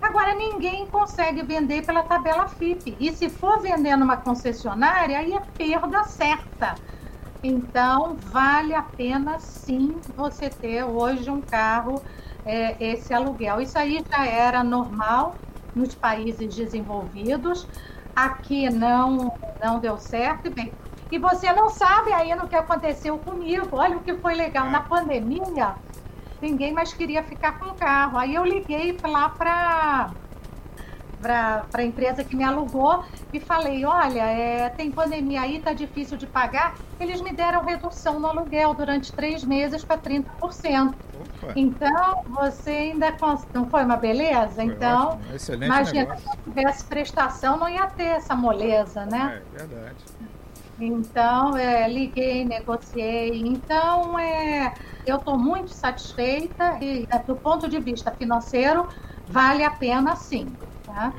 Agora, 0.08 0.34
ninguém 0.34 0.88
consegue 0.88 1.42
vender 1.42 1.86
pela 1.86 2.02
tabela 2.02 2.48
FIP. 2.48 2.96
E 2.98 3.12
se 3.12 3.30
for 3.30 3.60
vender 3.60 3.98
numa 3.98 4.16
concessionária, 4.16 5.20
aí 5.20 5.34
é 5.34 5.42
perda 5.58 6.06
certa. 6.06 6.76
Então, 7.44 8.16
vale 8.16 8.74
a 8.74 8.82
pena 8.82 9.38
sim 9.40 9.98
você 10.16 10.50
ter 10.50 10.86
hoje 10.86 11.30
um 11.30 11.42
carro, 11.42 12.02
é, 12.46 12.78
esse 12.80 13.14
aluguel. 13.14 13.60
Isso 13.60 13.78
aí 13.78 14.02
já 14.10 14.26
era 14.26 14.64
normal 14.64 15.36
nos 15.76 15.94
países 15.94 16.56
desenvolvidos. 16.56 17.68
Aqui 18.16 18.70
não, 18.70 19.38
não 19.62 19.78
deu 19.78 19.98
certo. 19.98 20.48
E, 20.48 20.50
bem, 20.50 20.72
e 21.12 21.20
você 21.20 21.52
não 21.52 21.70
sabe 21.70 22.14
ainda 22.14 22.46
o 22.46 22.48
que 22.48 22.56
aconteceu 22.56 23.18
comigo. 23.18 23.68
Olha 23.74 23.98
o 23.98 24.02
que 24.02 24.14
foi 24.14 24.36
legal. 24.36 24.70
Na 24.70 24.80
pandemia, 24.80 25.76
ninguém 26.42 26.72
mais 26.72 26.94
queria 26.94 27.24
ficar 27.24 27.60
com 27.60 27.72
o 27.72 27.74
carro. 27.76 28.18
Aí 28.18 28.36
eu 28.36 28.44
liguei 28.44 28.98
lá 29.04 29.30
para 29.30 30.12
para 31.22 31.66
a 31.74 31.84
empresa 31.84 32.24
que 32.24 32.36
me 32.36 32.44
alugou 32.44 33.04
e 33.34 33.40
falei, 33.40 33.84
olha, 33.86 34.22
é, 34.22 34.70
tem 34.70 34.92
pandemia 34.92 35.42
aí, 35.42 35.60
tá 35.60 35.74
difícil 35.74 36.18
de 36.18 36.28
pagar. 36.28 36.76
Eles 37.00 37.22
me 37.22 37.32
deram 37.34 37.64
redução 37.64 38.20
no 38.20 38.28
aluguel 38.28 38.74
durante 38.74 39.12
três 39.12 39.44
meses 39.44 39.84
para 39.84 39.98
30%. 39.98 40.26
Opa. 40.34 41.54
Então, 41.56 42.24
você 42.28 42.70
ainda... 42.70 43.16
Não 43.54 43.68
foi 43.68 43.84
uma 43.84 43.98
beleza? 43.98 44.56
Foi 44.56 44.66
então, 44.66 45.20
imagina, 45.62 46.02
negócio. 46.02 46.32
se 46.32 46.38
tivesse 46.44 46.84
prestação, 46.86 47.58
não 47.58 47.68
ia 47.68 47.88
ter 47.88 48.04
essa 48.04 48.36
moleza, 48.36 49.06
né? 49.06 49.42
É, 49.56 49.58
verdade. 49.58 49.96
Então, 50.80 51.58
é, 51.58 51.88
liguei, 51.90 52.46
negociei. 52.46 53.40
Então, 53.40 54.18
é, 54.20 54.74
eu 55.06 55.18
estou 55.18 55.38
muito 55.38 55.72
satisfeita 55.72 56.78
e, 56.82 57.08
do 57.26 57.36
ponto 57.36 57.68
de 57.68 57.80
vista 57.80 58.12
financeiro, 58.12 58.88
vale 59.28 59.64
a 59.64 59.72
pena 59.72 60.16
sim. 60.16 60.48
Tá? 60.86 61.14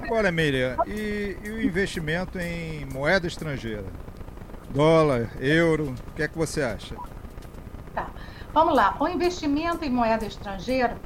Agora, 0.00 0.30
Miriam, 0.30 0.76
e, 0.86 1.36
e, 1.42 1.50
o 1.50 1.62
investimento 1.62 2.38
em 2.38 2.84
moeda 2.86 3.26
estrangeira? 3.26 3.86
Dólar, 4.70 5.30
euro, 5.40 5.94
o 6.08 6.12
que 6.12 6.22
é 6.22 6.28
que 6.28 6.36
você 6.36 6.62
acha? 6.62 6.94
Tá. 7.94 8.10
Vamos 8.52 8.74
lá. 8.74 8.96
O 9.00 9.08
investimento 9.08 9.84
em 9.84 9.90
moeda 9.90 10.26
estrangeira, 10.26 10.96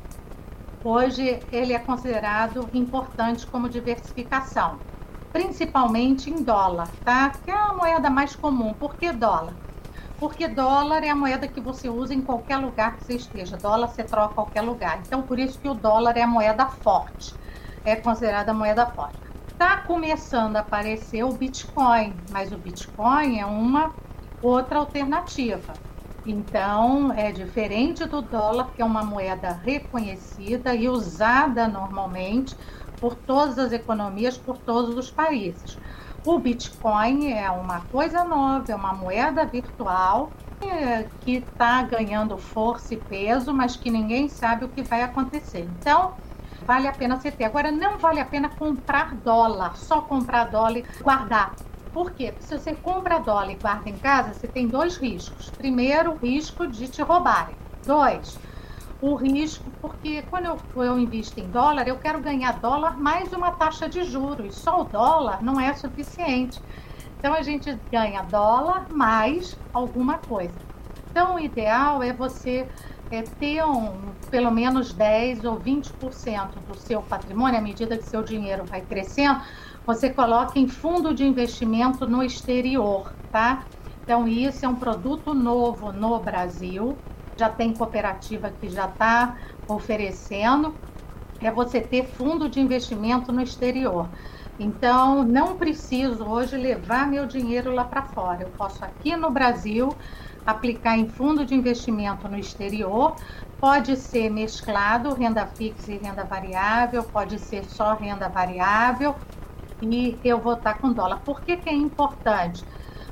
hoje, 0.83 1.41
ele 1.53 1.73
é 1.73 1.79
considerado 1.79 2.69
importante 2.75 3.47
como 3.47 3.69
diversificação, 3.69 4.79
principalmente 5.38 6.28
em 6.28 6.42
dólar, 6.42 6.88
tá? 7.04 7.30
Que 7.45 7.52
é 7.52 7.54
a 7.54 7.73
moeda 7.73 8.11
mais 8.11 8.35
comum. 8.35 8.75
Por 8.75 8.97
que 8.97 9.12
dólar? 9.12 9.54
Porque 10.18 10.49
dólar 10.49 11.04
é 11.04 11.11
a 11.11 11.14
moeda 11.14 11.47
que 11.47 11.61
você 11.61 11.88
usa 11.88 12.12
em 12.12 12.21
qualquer 12.21 12.57
lugar 12.57 12.97
que 12.97 13.04
você 13.04 13.14
esteja. 13.14 13.57
Dólar 13.57 13.87
você 13.87 14.02
troca 14.02 14.33
em 14.33 14.35
qualquer 14.35 14.62
lugar. 14.62 14.99
Então, 15.07 15.23
por 15.23 15.38
isso 15.38 15.57
que 15.61 15.68
o 15.68 15.75
dólar 15.75 16.16
é 16.16 16.23
a 16.23 16.26
moeda 16.26 16.66
forte 16.66 17.37
é 17.85 17.95
considerada 17.95 18.52
moeda 18.52 18.85
forte. 18.87 19.16
Está 19.52 19.76
começando 19.76 20.57
a 20.57 20.61
aparecer 20.61 21.23
o 21.23 21.33
Bitcoin, 21.33 22.12
mas 22.33 22.50
o 22.50 22.59
Bitcoin 22.59 23.38
é 23.38 23.47
uma 23.47 23.92
outra 24.42 24.80
alternativa. 24.80 25.73
Então, 26.26 27.12
é 27.12 27.30
diferente 27.30 28.04
do 28.04 28.21
dólar, 28.21 28.71
que 28.75 28.83
é 28.83 28.85
uma 28.85 29.04
moeda 29.04 29.52
reconhecida 29.64 30.75
e 30.75 30.88
usada 30.88 31.68
normalmente 31.68 32.57
por 33.00 33.14
todas 33.14 33.59
as 33.59 33.73
economias, 33.73 34.37
por 34.37 34.59
todos 34.59 34.97
os 34.97 35.11
países. 35.11 35.78
O 36.25 36.38
Bitcoin 36.38 37.33
é 37.33 37.50
uma 37.50 37.81
coisa 37.93 38.25
nova, 38.25 38.71
é 38.71 38.75
uma 38.75 38.93
moeda 38.93 39.45
virtual 39.47 40.31
é, 40.61 41.07
que 41.21 41.37
está 41.37 41.83
ganhando 41.83 42.37
força 42.37 42.95
e 42.95 42.97
peso, 42.97 43.52
mas 43.55 43.76
que 43.76 43.90
ninguém 43.90 44.28
sabe 44.28 44.64
o 44.64 44.69
que 44.69 44.83
vai 44.83 45.02
acontecer. 45.02 45.69
Então, 45.78 46.14
vale 46.67 46.88
a 46.88 46.93
pena 46.93 47.17
você 47.17 47.31
ter. 47.31 47.45
Agora, 47.45 47.71
não 47.71 47.99
vale 47.99 48.21
a 48.21 48.25
pena 48.25 48.49
comprar 48.49 49.14
dólar, 49.14 49.76
só 49.76 50.00
comprar 50.00 50.45
dólar 50.50 50.78
e 50.78 50.85
guardar. 51.00 51.55
Por 51.93 52.11
quê? 52.11 52.33
Porque 52.33 52.47
se 52.47 52.59
você 52.59 52.75
compra 52.75 53.19
dólar 53.19 53.52
e 53.52 53.55
guarda 53.55 53.88
em 53.88 53.97
casa, 53.97 54.35
você 54.35 54.47
tem 54.47 54.67
dois 54.67 54.97
riscos. 54.97 55.50
Primeiro, 55.50 56.17
risco 56.17 56.67
de 56.67 56.88
te 56.88 57.00
roubarem. 57.00 57.57
Dois, 57.87 58.38
o 59.00 59.14
risco, 59.14 59.71
porque 59.81 60.23
quando 60.23 60.47
eu, 60.47 60.59
eu 60.83 60.99
invisto 60.99 61.38
em 61.38 61.49
dólar, 61.49 61.87
eu 61.87 61.97
quero 61.97 62.21
ganhar 62.21 62.59
dólar 62.59 62.99
mais 62.99 63.33
uma 63.33 63.52
taxa 63.52 63.88
de 63.88 64.02
juros. 64.05 64.57
Só 64.57 64.83
o 64.83 64.85
dólar 64.85 65.43
não 65.43 65.61
é 65.61 65.73
suficiente. 65.75 66.61
Então 67.19 67.35
a 67.35 67.43
gente 67.43 67.76
ganha 67.90 68.23
dólar 68.23 68.87
mais 68.90 69.57
alguma 69.73 70.19
coisa. 70.19 70.55
Então 71.11 71.37
o 71.37 71.40
ideal 71.40 72.02
é 72.02 72.12
você 72.12 72.69
é, 73.11 73.23
ter 73.23 73.64
um, 73.64 74.12
pelo 74.31 74.50
menos 74.50 74.93
10 74.93 75.45
ou 75.45 75.59
20% 75.59 76.50
do 76.67 76.76
seu 76.76 77.02
patrimônio, 77.02 77.59
à 77.59 77.62
medida 77.62 77.97
que 77.97 78.05
seu 78.05 78.23
dinheiro 78.23 78.64
vai 78.64 78.83
crescendo, 78.83 79.40
você 79.87 80.11
coloca 80.11 80.59
em 80.59 80.69
fundo 80.69 81.14
de 81.14 81.25
investimento 81.25 82.07
no 82.07 82.23
exterior, 82.23 83.12
tá? 83.33 83.64
Então, 84.02 84.28
isso 84.28 84.64
é 84.64 84.69
um 84.69 84.75
produto 84.75 85.35
novo 85.35 85.93
no 85.93 86.19
Brasil, 86.19 86.97
já 87.38 87.49
tem 87.49 87.73
cooperativa 87.73 88.50
que 88.50 88.68
já 88.68 88.87
está 88.87 89.37
oferecendo, 89.68 90.75
é 91.40 91.50
você 91.50 91.80
ter 91.80 92.04
fundo 92.04 92.49
de 92.49 92.61
investimento 92.61 93.33
no 93.33 93.40
exterior. 93.40 94.09
Então, 94.59 95.23
não 95.23 95.57
preciso 95.57 96.25
hoje 96.25 96.57
levar 96.57 97.07
meu 97.07 97.26
dinheiro 97.26 97.73
lá 97.73 97.85
para 97.85 98.02
fora. 98.02 98.42
Eu 98.42 98.49
posso 98.50 98.85
aqui 98.85 99.16
no 99.16 99.30
Brasil 99.30 99.95
aplicar 100.45 100.97
em 100.97 101.09
fundo 101.09 101.45
de 101.45 101.54
investimento 101.54 102.26
no 102.26 102.37
exterior, 102.38 103.14
pode 103.61 103.97
ser 103.97 104.30
mesclado, 104.30 105.14
renda 105.14 105.47
fixa 105.47 105.92
e 105.92 105.99
renda 105.99 106.25
variável, 106.25 107.04
pode 107.04 107.38
ser 107.38 107.64
só 107.66 107.95
renda 107.95 108.28
variável, 108.28 109.14
e 109.80 110.18
eu 110.25 110.40
vou 110.40 110.54
estar 110.54 110.78
com 110.78 110.92
dólar. 110.92 111.21
Por 111.21 111.42
que, 111.42 111.57
que 111.57 111.68
é 111.68 111.75
importante? 111.75 112.64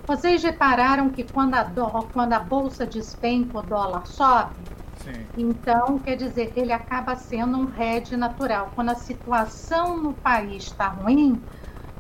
Vocês 0.07 0.43
repararam 0.43 1.11
que 1.11 1.25
quando 1.25 1.55
a, 1.55 1.65
quando 2.13 2.33
a 2.33 2.39
bolsa 2.39 2.87
despenca, 2.87 3.59
o 3.59 3.63
dólar 3.63 4.07
sobe? 4.07 4.55
Sim. 5.03 5.27
Então, 5.37 5.99
quer 5.99 6.17
dizer, 6.17 6.53
ele 6.57 6.73
acaba 6.73 7.17
sendo 7.17 7.59
um 7.59 7.71
hedge 7.81 8.17
natural. 8.17 8.71
Quando 8.75 8.91
a 8.91 8.95
situação 8.95 10.01
no 10.01 10.13
país 10.13 10.65
está 10.65 10.89
ruim, 10.89 11.41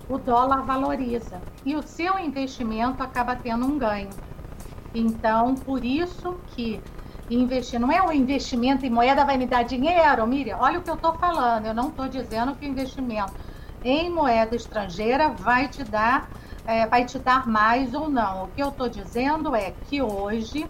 o 0.08 0.18
dólar 0.18 0.62
valoriza 0.62 1.40
e 1.64 1.74
o 1.74 1.82
seu 1.82 2.18
investimento 2.18 3.02
acaba 3.02 3.34
tendo 3.34 3.66
um 3.66 3.78
ganho. 3.78 4.10
Então, 4.94 5.54
por 5.54 5.84
isso 5.84 6.38
que 6.48 6.80
investir 7.28 7.80
não 7.80 7.90
é 7.90 8.00
um 8.00 8.12
investimento 8.12 8.86
em 8.86 8.90
moeda 8.90 9.24
vai 9.24 9.36
me 9.36 9.46
dar 9.46 9.64
dinheiro, 9.64 10.26
Miriam. 10.26 10.58
Olha 10.58 10.78
o 10.78 10.82
que 10.82 10.90
eu 10.90 10.94
estou 10.94 11.12
falando. 11.14 11.66
Eu 11.66 11.74
não 11.74 11.88
estou 11.88 12.08
dizendo 12.08 12.54
que 12.54 12.66
o 12.66 12.68
investimento 12.68 13.32
em 13.84 14.10
moeda 14.10 14.54
estrangeira 14.56 15.28
vai 15.28 15.68
te 15.68 15.84
dar, 15.84 16.28
é, 16.66 16.86
vai 16.86 17.04
te 17.04 17.18
dar 17.18 17.46
mais 17.46 17.94
ou 17.94 18.08
não. 18.08 18.44
O 18.44 18.48
que 18.48 18.62
eu 18.62 18.68
estou 18.68 18.88
dizendo 18.88 19.54
é 19.54 19.72
que 19.88 20.02
hoje, 20.02 20.66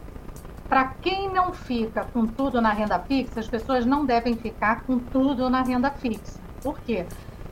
para 0.69 0.85
quem 0.85 1.33
não 1.33 1.53
fica 1.53 2.05
com 2.05 2.27
tudo 2.27 2.61
na 2.61 2.71
renda 2.73 2.99
fixa, 2.99 3.41
as 3.41 3.49
pessoas 3.49 3.87
não 3.87 4.05
devem 4.05 4.37
ficar 4.37 4.83
com 4.83 4.99
tudo 4.99 5.49
na 5.49 5.63
renda 5.63 5.91
fixa. 5.91 6.39
Por 6.63 6.79
quê? 6.81 7.07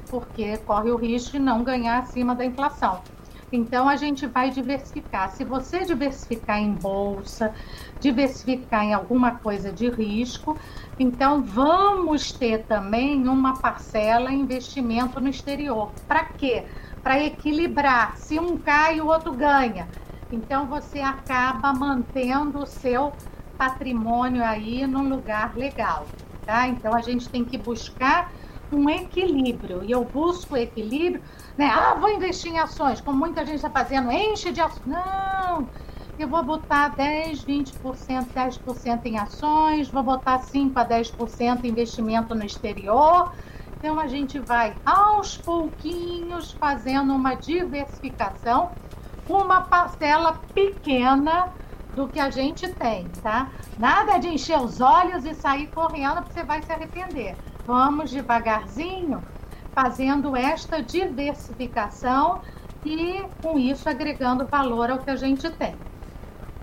Porque 0.09 0.59
corre 0.59 0.91
o 0.91 0.97
risco 0.97 1.33
de 1.33 1.39
não 1.39 1.65
ganhar 1.65 1.99
acima 1.99 2.35
da 2.35 2.45
inflação. 2.45 3.01
Então 3.55 3.89
a 3.89 3.95
gente 3.95 4.27
vai 4.27 4.51
diversificar. 4.51 5.31
Se 5.31 5.45
você 5.45 5.85
diversificar 5.85 6.59
em 6.59 6.73
bolsa, 6.73 7.53
diversificar 8.01 8.83
em 8.83 8.93
alguma 8.93 9.37
coisa 9.37 9.71
de 9.73 9.89
risco, 9.89 10.59
então 10.99 11.41
vamos 11.43 12.33
ter 12.33 12.65
também 12.65 13.29
uma 13.29 13.57
parcela 13.57 14.33
investimento 14.33 15.21
no 15.21 15.29
exterior. 15.29 15.93
Para 16.09 16.25
quê? 16.25 16.65
Para 16.65 16.84
equilibrar. 17.21 18.17
Se 18.17 18.39
um 18.39 18.57
cai, 18.57 19.01
o 19.01 19.07
outro 19.07 19.33
ganha. 19.33 19.89
Então 20.33 20.67
você 20.67 21.01
acaba 21.01 21.73
mantendo 21.73 22.59
o 22.59 22.67
seu 22.67 23.13
patrimônio 23.57 24.43
aí 24.43 24.87
num 24.87 25.09
lugar 25.09 25.57
legal, 25.57 26.07
tá? 26.45 26.67
Então 26.67 26.95
a 26.95 27.01
gente 27.01 27.29
tem 27.29 27.45
que 27.45 27.59
buscar 27.59 28.33
um 28.73 28.89
equilíbrio. 28.89 29.85
E 29.85 29.91
eu 29.93 30.05
busco 30.05 30.57
equilíbrio 30.57 31.23
né? 31.57 31.71
Ah, 31.73 31.95
vou 31.95 32.11
investir 32.11 32.53
em 32.53 32.59
ações, 32.59 33.01
como 33.01 33.19
muita 33.19 33.45
gente 33.45 33.57
está 33.57 33.71
fazendo, 33.71 34.11
enche 34.11 34.51
de 34.51 34.61
ações. 34.61 34.87
Não, 34.87 35.69
eu 36.19 36.29
vou 36.29 36.43
botar 36.43 36.89
10, 36.89 37.45
20%, 37.45 38.27
10% 38.35 39.07
em 39.07 39.19
ações, 39.19 39.89
vou 39.89 40.03
botar 40.03 40.41
5 40.41 40.79
a 40.79 40.85
10% 40.85 41.65
em 41.65 41.69
investimento 41.69 42.35
no 42.35 42.45
exterior. 42.45 43.33
Então 43.85 44.01
a 44.01 44.07
gente 44.07 44.39
vai 44.39 44.75
aos 44.83 45.37
pouquinhos 45.37 46.53
fazendo 46.53 47.13
uma 47.13 47.35
diversificação, 47.35 48.73
uma 49.29 49.61
parcela 49.61 50.41
pequena 50.55 51.53
do 51.95 52.09
que 52.09 52.19
a 52.19 52.31
gente 52.31 52.67
tem, 52.67 53.07
tá? 53.23 53.51
Nada 53.79 54.17
de 54.17 54.29
encher 54.29 54.59
os 54.59 54.81
olhos 54.81 55.27
e 55.27 55.35
sair 55.35 55.67
correndo, 55.67 56.23
porque 56.23 56.33
você 56.33 56.45
vai 56.45 56.63
se 56.63 56.73
arrepender. 56.73 57.37
Vamos 57.67 58.11
devagarzinho, 58.11 59.23
fazendo 59.75 60.35
esta 60.35 60.83
diversificação 60.83 62.41
e, 62.87 63.23
com 63.43 63.59
isso, 63.59 63.87
agregando 63.87 64.47
valor 64.47 64.91
ao 64.91 64.99
que 65.01 65.11
a 65.11 65.17
gente 65.17 65.51
tem. 65.51 65.77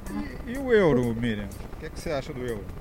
E, 0.10 0.54
e 0.54 0.58
o 0.58 0.74
euro, 0.74 1.13
Miriam? 1.13 1.46
O 1.46 1.80
que, 1.82 1.86
é 1.86 1.90
que 1.92 2.00
você 2.00 2.12
acha 2.12 2.34
do 2.34 2.42
euro? 2.42 2.81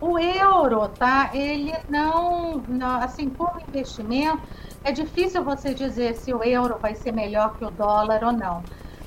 O 0.00 0.18
euro, 0.18 0.88
tá? 0.88 1.30
Ele 1.32 1.72
não, 1.88 2.62
não, 2.68 3.00
assim, 3.00 3.28
como 3.30 3.60
investimento, 3.68 4.40
é 4.84 4.92
difícil 4.92 5.42
você 5.44 5.74
dizer 5.74 6.14
se 6.16 6.32
o 6.32 6.42
euro 6.42 6.78
vai 6.80 6.94
ser 6.94 7.12
melhor 7.12 7.56
que 7.56 7.64
o 7.64 7.70
dólar 7.70 8.22
ou 8.24 8.32
não. 8.32 8.62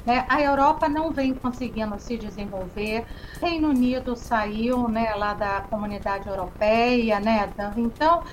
Né? 0.06 0.26
A 0.30 0.42
Europa 0.42 0.90
não 0.90 1.12
vem 1.12 1.34
conseguindo 1.34 2.00
se 2.00 2.18
desenvolver. 2.18 3.06
Reino 3.42 3.70
Unido 3.70 4.16
saiu, 4.16 4.88
né, 4.88 5.14
lá 5.16 5.34
da 5.34 5.62
comunidade 5.62 6.28
europeia, 6.28 7.20
né? 7.20 7.50
Então, 7.76 8.24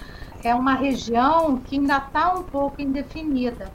é 0.42 0.54
uma 0.54 0.74
região 0.74 1.58
que 1.58 1.76
ainda 1.76 1.98
está 1.98 2.32
um 2.32 2.42
pouco 2.42 2.80
indefinida. 2.80 3.70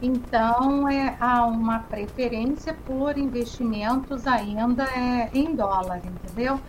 Então, 0.00 0.88
é, 0.88 1.16
há 1.20 1.46
uma 1.46 1.78
preferência 1.78 2.74
por 2.74 3.16
investimentos 3.16 4.26
ainda 4.26 4.84
é, 4.84 5.30
em 5.32 5.54
dólar, 5.54 6.00
entendeu? 6.04 6.60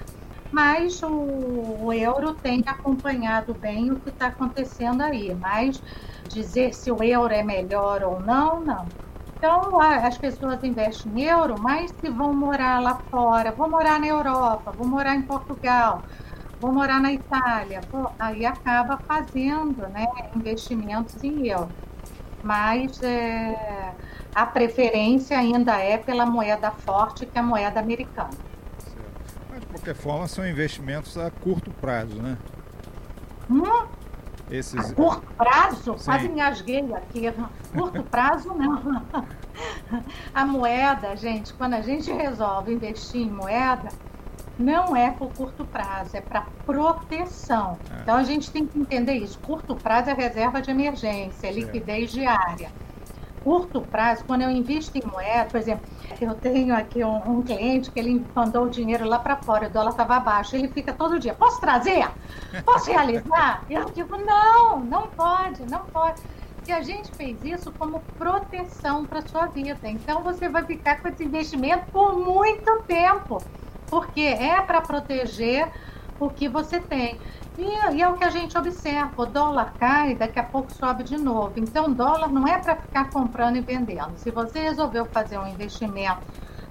Mas 0.53 1.01
o, 1.01 1.85
o 1.85 1.93
euro 1.93 2.35
tem 2.35 2.61
acompanhado 2.67 3.55
bem 3.55 3.91
o 3.91 3.99
que 4.01 4.09
está 4.09 4.27
acontecendo 4.27 5.01
aí. 5.01 5.33
Mas 5.35 5.81
dizer 6.27 6.73
se 6.73 6.91
o 6.91 7.01
euro 7.03 7.33
é 7.33 7.43
melhor 7.43 8.03
ou 8.03 8.19
não, 8.21 8.63
não. 8.63 8.93
Então, 9.37 9.79
as 9.81 10.17
pessoas 10.17 10.63
investem 10.63 11.11
em 11.13 11.23
euro, 11.25 11.59
mas 11.59 11.91
se 11.99 12.09
vão 12.09 12.33
morar 12.33 12.79
lá 12.81 13.03
fora, 13.09 13.51
vão 13.55 13.69
morar 13.69 13.99
na 13.99 14.07
Europa, 14.07 14.71
vão 14.71 14.87
morar 14.87 15.15
em 15.15 15.25
Portugal, 15.27 16.05
vou 16.59 16.73
morar 16.73 17.01
na 17.01 17.11
Itália, 17.13 17.81
aí 18.19 18.45
acaba 18.45 18.97
fazendo 19.07 19.87
né, 19.89 20.05
investimentos 20.35 21.21
em 21.23 21.47
euro. 21.49 21.75
Mas 22.41 23.01
é, 23.01 23.97
a 24.33 24.45
preferência 24.47 25.37
ainda 25.39 25.79
é 25.79 25.97
pela 25.97 26.25
moeda 26.25 26.71
forte, 26.71 27.25
que 27.27 27.37
é 27.37 27.41
a 27.41 27.43
moeda 27.43 27.79
americana. 27.79 28.52
Qualquer 29.73 29.95
forma, 29.95 30.27
são 30.27 30.47
investimentos 30.47 31.17
a 31.17 31.31
curto 31.31 31.71
prazo, 31.71 32.21
né? 32.21 32.37
Hum? 33.49 33.87
Esses... 34.49 34.91
A 34.91 34.93
curto 34.93 35.27
prazo? 35.35 35.97
Sim. 35.97 36.05
Quase 36.05 36.27
engasguei 36.27 36.93
aqui. 36.93 37.33
Curto 37.73 38.03
prazo, 38.03 38.53
não. 38.53 39.03
A 40.33 40.45
moeda, 40.45 41.15
gente, 41.15 41.53
quando 41.53 41.73
a 41.73 41.81
gente 41.81 42.11
resolve 42.11 42.73
investir 42.73 43.21
em 43.21 43.29
moeda, 43.29 43.89
não 44.57 44.95
é 44.95 45.11
por 45.11 45.31
curto 45.33 45.65
prazo, 45.65 46.15
é 46.15 46.21
para 46.21 46.45
proteção. 46.65 47.77
É. 47.91 48.01
Então 48.01 48.15
a 48.15 48.23
gente 48.23 48.51
tem 48.51 48.65
que 48.65 48.79
entender 48.79 49.13
isso. 49.13 49.39
Curto 49.39 49.75
prazo 49.75 50.09
é 50.09 50.13
reserva 50.13 50.61
de 50.61 50.69
emergência, 50.71 51.47
é 51.47 51.51
liquidez 51.51 52.11
diária. 52.11 52.71
Curto 53.43 53.81
prazo, 53.81 54.23
quando 54.25 54.41
eu 54.41 54.49
invisto 54.49 54.97
em 54.97 55.05
moeda, 55.05 55.45
por 55.45 55.59
exemplo, 55.59 55.85
eu 56.21 56.33
tenho 56.35 56.75
aqui 56.75 57.03
um, 57.03 57.17
um 57.29 57.41
cliente 57.41 57.91
que 57.91 57.99
ele 57.99 58.25
mandou 58.33 58.65
o 58.65 58.69
dinheiro 58.69 59.05
lá 59.05 59.19
para 59.19 59.35
fora, 59.35 59.67
o 59.67 59.69
dólar 59.69 59.89
estava 59.89 60.19
baixo, 60.19 60.55
ele 60.55 60.69
fica 60.69 60.93
todo 60.93 61.19
dia, 61.19 61.33
posso 61.33 61.59
trazer? 61.59 62.09
Posso 62.63 62.89
realizar? 62.89 63.63
eu 63.69 63.85
digo, 63.85 64.15
não, 64.17 64.79
não 64.79 65.07
pode, 65.09 65.63
não 65.69 65.81
pode. 65.85 66.21
E 66.65 66.71
a 66.71 66.81
gente 66.81 67.11
fez 67.11 67.43
isso 67.43 67.73
como 67.73 67.99
proteção 68.17 69.05
para 69.05 69.21
sua 69.23 69.47
vida. 69.47 69.77
Então 69.83 70.23
você 70.23 70.47
vai 70.47 70.63
ficar 70.63 71.01
com 71.01 71.09
esse 71.09 71.25
investimento 71.25 71.85
por 71.91 72.17
muito 72.17 72.83
tempo 72.83 73.43
porque 73.93 74.21
é 74.21 74.59
para 74.59 74.81
proteger 74.81 75.69
o 76.19 76.27
que 76.27 76.47
você 76.47 76.79
tem. 76.79 77.19
E, 77.57 77.95
e, 77.95 78.01
é 78.01 78.07
o 78.07 78.15
que 78.15 78.23
a 78.23 78.29
gente 78.29 78.57
observa: 78.57 79.11
o 79.21 79.25
dólar 79.25 79.73
cai, 79.79 80.15
daqui 80.15 80.39
a 80.39 80.43
pouco 80.43 80.71
sobe 80.73 81.03
de 81.03 81.17
novo. 81.17 81.53
Então, 81.57 81.91
dólar 81.91 82.29
não 82.29 82.47
é 82.47 82.57
para 82.57 82.75
ficar 82.75 83.09
comprando 83.09 83.57
e 83.57 83.61
vendendo. 83.61 84.13
Se 84.17 84.31
você 84.31 84.59
resolveu 84.59 85.05
fazer 85.05 85.37
um 85.37 85.47
investimento 85.47 86.21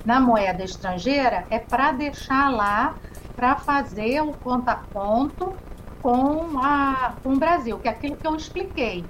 na 0.04 0.18
moeda 0.18 0.64
estrangeira, 0.64 1.44
é 1.50 1.58
para 1.58 1.92
deixar 1.92 2.50
lá 2.50 2.94
para 3.36 3.56
fazer 3.56 4.20
o 4.20 4.32
ponto 4.32 5.54
com, 6.02 6.58
a, 6.58 7.14
com 7.22 7.34
o 7.34 7.38
Brasil, 7.38 7.78
que 7.78 7.88
é 7.88 7.92
aquilo 7.92 8.16
que 8.16 8.26
eu 8.26 8.34
expliquei. 8.34 9.04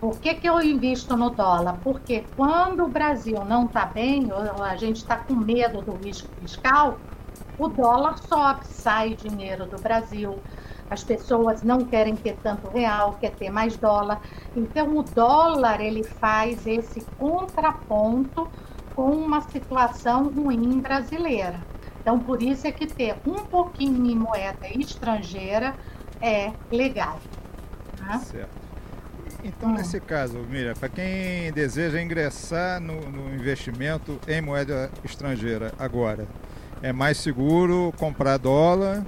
Por 0.00 0.18
que, 0.18 0.34
que 0.34 0.48
eu 0.48 0.60
invisto 0.60 1.16
no 1.16 1.30
dólar? 1.30 1.78
Porque 1.82 2.24
quando 2.36 2.84
o 2.84 2.88
Brasil 2.88 3.44
não 3.44 3.64
está 3.64 3.86
bem, 3.86 4.30
ou 4.30 4.62
a 4.62 4.76
gente 4.76 4.96
está 4.96 5.16
com 5.16 5.34
medo 5.34 5.80
do 5.80 5.92
risco 5.94 6.28
fiscal, 6.40 6.98
o 7.58 7.68
dólar 7.68 8.18
sobe, 8.18 8.66
sai 8.66 9.14
dinheiro 9.14 9.64
do 9.64 9.80
Brasil. 9.80 10.38
As 10.90 11.02
pessoas 11.02 11.62
não 11.62 11.84
querem 11.84 12.14
ter 12.14 12.36
tanto 12.42 12.68
real, 12.68 13.16
quer 13.20 13.32
ter 13.32 13.50
mais 13.50 13.76
dólar. 13.76 14.20
Então 14.54 14.96
o 14.96 15.02
dólar 15.02 15.80
ele 15.80 16.02
faz 16.02 16.66
esse 16.66 17.00
contraponto 17.18 18.48
com 18.94 19.10
uma 19.10 19.40
situação 19.42 20.28
ruim 20.28 20.80
brasileira. 20.80 21.60
Então 22.00 22.18
por 22.18 22.42
isso 22.42 22.66
é 22.66 22.72
que 22.72 22.86
ter 22.86 23.16
um 23.26 23.44
pouquinho 23.44 24.06
em 24.06 24.14
moeda 24.14 24.68
estrangeira 24.68 25.74
é 26.20 26.52
legal. 26.70 27.20
Tá? 27.98 28.18
Certo. 28.20 28.66
Então, 29.42 29.70
hum. 29.70 29.74
nesse 29.74 30.00
caso, 30.00 30.38
Miriam, 30.38 30.74
para 30.74 30.88
quem 30.88 31.52
deseja 31.52 32.00
ingressar 32.00 32.80
no, 32.80 33.00
no 33.10 33.34
investimento 33.34 34.18
em 34.26 34.40
moeda 34.40 34.90
estrangeira 35.04 35.72
agora, 35.78 36.26
é 36.82 36.92
mais 36.92 37.18
seguro 37.18 37.92
comprar 37.96 38.38
dólar? 38.38 39.04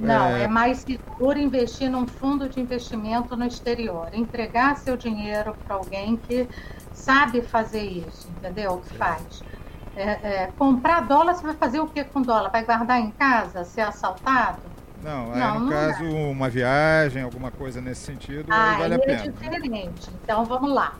Não, 0.00 0.26
é... 0.28 0.44
é 0.44 0.48
mais 0.48 0.78
seguro 0.78 1.38
investir 1.38 1.90
num 1.90 2.06
fundo 2.06 2.48
de 2.48 2.60
investimento 2.60 3.36
no 3.36 3.44
exterior. 3.44 4.08
Entregar 4.12 4.76
seu 4.76 4.96
dinheiro 4.96 5.54
para 5.66 5.76
alguém 5.76 6.16
que 6.16 6.48
sabe 6.92 7.42
fazer 7.42 7.84
isso, 7.84 8.28
entendeu? 8.38 8.72
O 8.72 8.80
que 8.80 8.94
faz. 8.94 9.42
É, 9.96 10.02
é, 10.22 10.50
comprar 10.56 11.00
dólar, 11.00 11.34
você 11.34 11.42
vai 11.42 11.54
fazer 11.54 11.80
o 11.80 11.86
que 11.86 12.02
com 12.04 12.22
dólar? 12.22 12.50
Vai 12.50 12.64
guardar 12.64 13.00
em 13.00 13.10
casa? 13.10 13.64
Ser 13.64 13.82
assaltado? 13.82 14.58
Não, 15.02 15.32
aí 15.32 15.54
no 15.54 15.60
não 15.60 15.70
caso, 15.70 16.04
uma 16.04 16.48
viagem, 16.48 17.22
alguma 17.22 17.50
coisa 17.50 17.80
nesse 17.80 18.02
sentido, 18.02 18.52
ah, 18.52 18.76
vale 18.78 18.94
a 18.94 18.96
é 18.96 19.00
pena. 19.00 19.22
é 19.22 19.28
diferente. 19.28 20.10
Então, 20.22 20.44
vamos 20.44 20.70
lá 20.72 20.94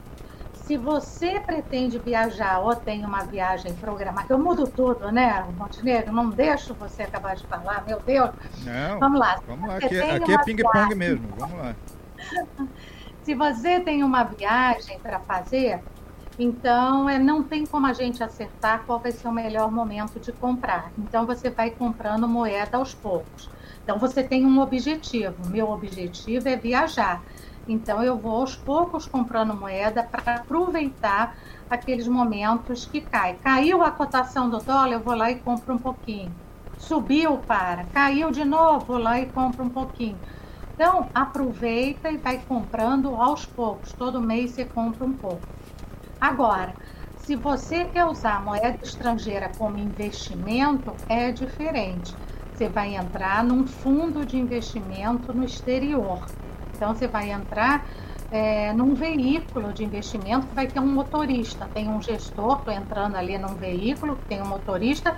se 0.70 0.76
você 0.76 1.40
pretende 1.40 1.98
viajar 1.98 2.60
ou 2.60 2.76
tem 2.76 3.04
uma 3.04 3.24
viagem 3.24 3.74
programada, 3.74 4.32
eu 4.32 4.38
mudo 4.38 4.68
tudo, 4.68 5.10
né, 5.10 5.44
Montenegro? 5.58 6.12
Não 6.12 6.30
deixo 6.30 6.74
você 6.74 7.02
acabar 7.02 7.34
de 7.34 7.44
falar, 7.48 7.84
meu 7.84 7.98
Deus. 7.98 8.30
Não, 8.62 9.00
vamos 9.00 9.18
lá. 9.18 9.40
Vamos 9.48 9.68
lá, 9.68 9.78
aqui, 9.78 10.00
aqui 10.00 10.32
é 10.32 10.44
ping-pong 10.44 10.94
mesmo, 10.94 11.26
vamos 11.36 11.58
lá. 11.58 11.74
se 13.24 13.34
você 13.34 13.80
tem 13.80 14.04
uma 14.04 14.22
viagem 14.22 14.96
para 15.00 15.18
fazer, 15.18 15.82
então 16.38 17.10
é, 17.10 17.18
não 17.18 17.42
tem 17.42 17.66
como 17.66 17.88
a 17.88 17.92
gente 17.92 18.22
acertar 18.22 18.84
qual 18.86 19.00
vai 19.00 19.10
ser 19.10 19.26
o 19.26 19.32
melhor 19.32 19.72
momento 19.72 20.20
de 20.20 20.30
comprar. 20.30 20.92
Então 20.96 21.26
você 21.26 21.50
vai 21.50 21.70
comprando 21.70 22.28
moeda 22.28 22.78
aos 22.78 22.94
poucos. 22.94 23.50
Então 23.82 23.98
você 23.98 24.22
tem 24.22 24.46
um 24.46 24.60
objetivo. 24.60 25.34
Meu 25.48 25.68
objetivo 25.68 26.48
é 26.48 26.54
viajar. 26.54 27.20
Então 27.68 28.02
eu 28.02 28.16
vou 28.16 28.40
aos 28.40 28.56
poucos 28.56 29.06
comprando 29.06 29.54
moeda 29.54 30.02
para 30.02 30.36
aproveitar 30.36 31.36
aqueles 31.68 32.08
momentos 32.08 32.86
que 32.86 33.00
cai. 33.00 33.34
Caiu 33.42 33.82
a 33.82 33.90
cotação 33.90 34.50
do 34.50 34.58
dólar, 34.58 34.92
eu 34.92 35.00
vou 35.00 35.14
lá 35.14 35.30
e 35.30 35.36
compro 35.36 35.74
um 35.74 35.78
pouquinho. 35.78 36.32
Subiu 36.78 37.38
para, 37.38 37.84
caiu 37.84 38.30
de 38.30 38.44
novo, 38.44 38.86
vou 38.86 38.98
lá 38.98 39.20
e 39.20 39.26
compro 39.26 39.64
um 39.64 39.68
pouquinho. 39.68 40.18
Então 40.74 41.08
aproveita 41.14 42.10
e 42.10 42.16
vai 42.16 42.38
comprando 42.38 43.14
aos 43.14 43.44
poucos. 43.44 43.92
Todo 43.92 44.20
mês 44.20 44.52
você 44.52 44.64
compra 44.64 45.04
um 45.04 45.12
pouco. 45.12 45.46
Agora, 46.20 46.74
se 47.18 47.36
você 47.36 47.84
quer 47.84 48.04
usar 48.06 48.42
moeda 48.42 48.78
estrangeira 48.82 49.50
como 49.56 49.78
investimento, 49.78 50.92
é 51.08 51.30
diferente. 51.30 52.16
Você 52.52 52.68
vai 52.68 52.96
entrar 52.96 53.44
num 53.44 53.66
fundo 53.66 54.26
de 54.26 54.36
investimento 54.36 55.32
no 55.32 55.44
exterior. 55.44 56.26
Então, 56.80 56.94
você 56.94 57.06
vai 57.06 57.30
entrar 57.30 57.84
é, 58.32 58.72
num 58.72 58.94
veículo 58.94 59.70
de 59.72 59.84
investimento 59.84 60.46
que 60.46 60.54
vai 60.54 60.66
ter 60.66 60.80
um 60.80 60.86
motorista. 60.86 61.68
Tem 61.74 61.90
um 61.90 62.00
gestor, 62.00 62.58
estou 62.58 62.72
entrando 62.72 63.16
ali 63.16 63.36
num 63.36 63.54
veículo 63.54 64.16
que 64.16 64.24
tem 64.24 64.40
um 64.40 64.46
motorista 64.46 65.14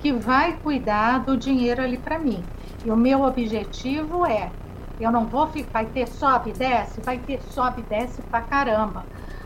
que 0.00 0.10
vai 0.10 0.56
cuidar 0.56 1.18
do 1.18 1.36
dinheiro 1.36 1.82
ali 1.82 1.98
para 1.98 2.18
mim. 2.18 2.42
E 2.82 2.90
o 2.90 2.96
meu 2.96 3.22
objetivo 3.24 4.24
é, 4.24 4.50
eu 4.98 5.12
não 5.12 5.26
vou 5.26 5.48
ficar, 5.48 5.82
vai 5.82 5.86
ter 5.86 6.08
sobe 6.08 6.52
desce, 6.52 7.02
vai 7.02 7.18
ter 7.18 7.42
sobe 7.42 7.82
desce 7.82 8.22
pra 8.22 8.40
caramba 8.40 9.04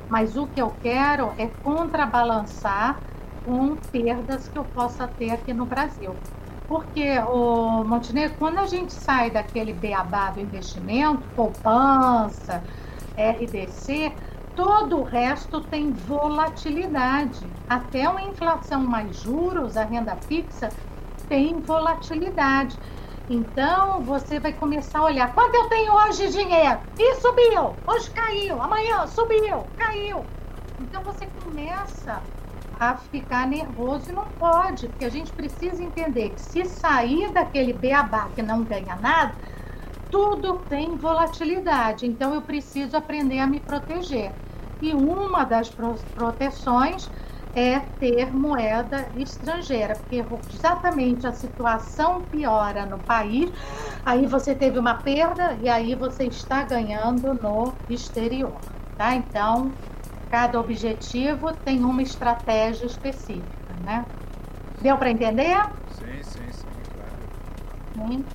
mas 0.08 0.36
o 0.36 0.46
que 0.46 0.60
eu 0.60 0.72
quero 0.82 1.32
é 1.36 1.46
contrabalançar 1.62 3.00
com 3.44 3.76
perdas 3.76 4.48
que 4.48 4.58
eu 4.58 4.64
possa 4.64 5.06
ter 5.06 5.30
aqui 5.30 5.52
no 5.52 5.66
Brasil. 5.66 6.14
Porque, 6.68 7.18
o 7.20 7.84
Montenegro, 7.84 8.36
quando 8.38 8.58
a 8.58 8.66
gente 8.66 8.92
sai 8.92 9.30
daquele 9.30 9.72
beabá 9.72 10.30
do 10.30 10.40
investimento, 10.40 11.22
poupança, 11.36 12.62
RDC, 13.16 14.12
todo 14.56 14.98
o 14.98 15.02
resto 15.04 15.60
tem 15.60 15.92
volatilidade. 15.92 17.46
Até 17.68 18.08
uma 18.08 18.22
inflação 18.22 18.80
mais 18.80 19.16
juros, 19.16 19.76
a 19.76 19.84
renda 19.84 20.16
fixa, 20.16 20.70
tem 21.28 21.60
volatilidade. 21.60 22.76
Então 23.28 24.00
você 24.02 24.38
vai 24.38 24.52
começar 24.52 25.00
a 25.00 25.04
olhar 25.04 25.34
quanto 25.34 25.54
eu 25.54 25.68
tenho 25.68 25.92
hoje 25.92 26.26
de 26.26 26.32
dinheiro. 26.32 26.78
E 26.98 27.14
subiu, 27.16 27.74
hoje 27.86 28.10
caiu, 28.10 28.62
amanhã 28.62 29.06
subiu, 29.06 29.64
caiu. 29.76 30.24
Então 30.80 31.02
você 31.02 31.26
começa 31.42 32.22
a 32.78 32.96
ficar 32.96 33.46
nervoso 33.46 34.10
e 34.10 34.12
não 34.12 34.26
pode, 34.38 34.88
porque 34.88 35.04
a 35.04 35.10
gente 35.10 35.32
precisa 35.32 35.82
entender 35.82 36.30
que 36.30 36.40
se 36.40 36.64
sair 36.64 37.32
daquele 37.32 37.72
beabá 37.72 38.28
que 38.34 38.42
não 38.42 38.62
ganha 38.62 38.96
nada, 38.96 39.34
tudo 40.10 40.58
tem 40.68 40.96
volatilidade. 40.96 42.06
Então 42.06 42.34
eu 42.34 42.42
preciso 42.42 42.96
aprender 42.96 43.38
a 43.38 43.46
me 43.46 43.60
proteger. 43.60 44.32
E 44.80 44.92
uma 44.92 45.44
das 45.44 45.70
proteções 45.70 47.10
é 47.54 47.80
ter 47.98 48.30
moeda 48.34 49.08
estrangeira, 49.16 49.96
porque 49.96 50.22
exatamente 50.52 51.26
a 51.26 51.32
situação 51.32 52.20
piora 52.30 52.84
no 52.84 52.98
país, 52.98 53.50
aí 54.04 54.26
você 54.26 54.54
teve 54.54 54.78
uma 54.78 54.96
perda 54.96 55.56
e 55.62 55.68
aí 55.68 55.94
você 55.94 56.24
está 56.24 56.64
ganhando 56.64 57.32
no 57.32 57.72
exterior, 57.88 58.60
tá? 58.98 59.14
Então, 59.14 59.72
cada 60.36 60.60
objetivo 60.60 61.56
tem 61.64 61.82
uma 61.82 62.02
estratégia 62.02 62.84
específica, 62.84 63.74
né? 63.80 64.04
Deu 64.80 64.98
para 64.98 65.10
entender? 65.10 65.56
Sim, 65.86 66.22
sim, 66.22 66.52
sim, 66.52 66.84
claro. 66.84 67.32
Sim. 67.96 68.30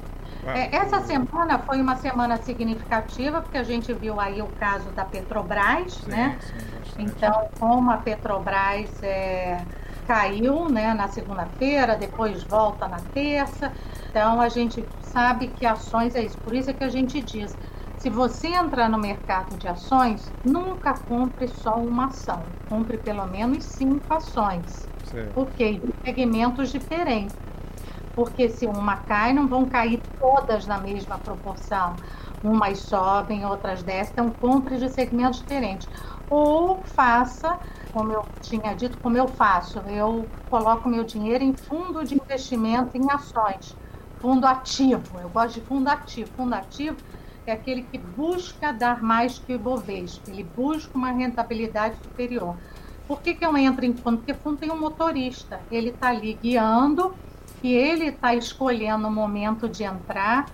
É, 0.54 0.76
essa 0.78 1.02
semana 1.02 1.64
foi 1.66 1.82
uma 1.82 1.98
semana 1.98 2.38
significativa, 2.42 3.42
porque 3.42 3.58
a 3.58 3.64
gente 3.64 3.94
viu 3.94 4.20
aí 4.20 4.42
o 4.42 4.54
caso 4.56 4.94
da 4.94 5.06
Petrobras, 5.06 6.04
sim, 6.04 6.08
né? 6.08 6.40
Sim, 6.40 6.82
então, 6.98 7.32
como 7.60 7.92
a 7.92 8.00
Petrobras 8.02 9.02
é, 9.04 9.68
caiu 10.06 10.70
né, 10.70 10.94
na 10.94 11.10
segunda-feira, 11.10 11.98
depois 11.98 12.46
volta 12.48 12.88
na 12.88 13.06
terça, 13.14 13.74
então 14.10 14.42
a 14.42 14.50
gente 14.50 14.90
sabe 15.02 15.54
que 15.54 15.66
ações 15.66 16.16
é 16.16 16.24
isso. 16.26 16.40
Por 16.44 16.56
isso 16.56 16.70
é 16.72 16.74
que 16.74 16.84
a 16.84 16.90
gente 16.90 17.22
diz, 17.24 17.56
se 18.02 18.10
você 18.10 18.48
entrar 18.48 18.90
no 18.90 18.98
mercado 18.98 19.56
de 19.60 19.68
ações, 19.68 20.32
nunca 20.44 20.96
compre 21.08 21.48
só 21.48 21.76
uma 21.76 22.06
ação, 22.06 22.42
compre 22.68 22.98
pelo 22.98 23.28
menos 23.28 23.64
cinco 23.64 24.12
ações. 24.12 24.88
Porque 25.36 25.74
de 25.74 25.94
segmentos 26.04 26.72
diferentes 26.72 27.36
porque 28.16 28.50
se 28.50 28.66
uma 28.66 28.98
cai, 28.98 29.32
não 29.32 29.48
vão 29.48 29.66
cair 29.66 30.02
todas 30.20 30.68
na 30.68 30.78
mesma 30.78 31.18
proporção. 31.18 31.96
Umas 32.44 32.80
sobem, 32.80 33.46
outras 33.46 33.84
descem, 33.84 34.12
então 34.12 34.30
compre 34.30 34.78
de 34.78 34.90
segmentos 34.90 35.40
diferentes. 35.40 35.88
Ou 36.30 36.82
faça, 36.84 37.58
como 37.94 38.12
eu 38.12 38.26
tinha 38.42 38.74
dito, 38.74 38.98
como 38.98 39.18
eu 39.18 39.30
faço, 39.30 39.80
eu 39.88 40.28
coloco 40.50 40.90
meu 40.90 41.06
dinheiro 41.06 41.44
em 41.44 41.54
fundo 41.54 42.04
de 42.04 42.16
investimento 42.16 42.98
em 42.98 43.10
ações, 43.10 43.78
fundo 44.20 44.46
ativo. 44.46 45.20
Eu 45.20 45.30
gosto 45.30 45.56
de 45.56 45.62
fundo 45.62 45.88
ativo. 45.88 46.30
Fundo 46.36 46.54
ativo 46.54 46.98
é 47.46 47.54
aquele 47.54 47.84
que 47.84 47.98
busca 47.98 48.72
dar 48.72 49.02
mais 49.02 49.40
que 49.40 49.54
o 49.54 49.56
Ibovespa, 49.56 50.30
ele 50.30 50.44
busca 50.44 50.96
uma 50.98 51.12
rentabilidade 51.12 51.96
superior. 52.04 52.56
Por 53.08 53.22
que, 53.22 53.34
que 53.34 53.46
eu 53.46 53.58
entro 53.58 53.84
em 53.84 53.94
fundo? 53.94 54.18
Porque 54.18 54.34
fundo 54.34 54.58
tem 54.58 54.72
um 54.72 54.80
motorista, 54.80 55.60
ele 55.72 55.90
está 55.90 56.10
ali 56.10 56.38
guiando 56.42 57.14
que 57.62 57.74
ele 57.74 58.08
está 58.08 58.34
escolhendo 58.34 59.08
o 59.08 59.12
momento 59.12 59.70
de 59.70 59.84
entrar 59.84 60.50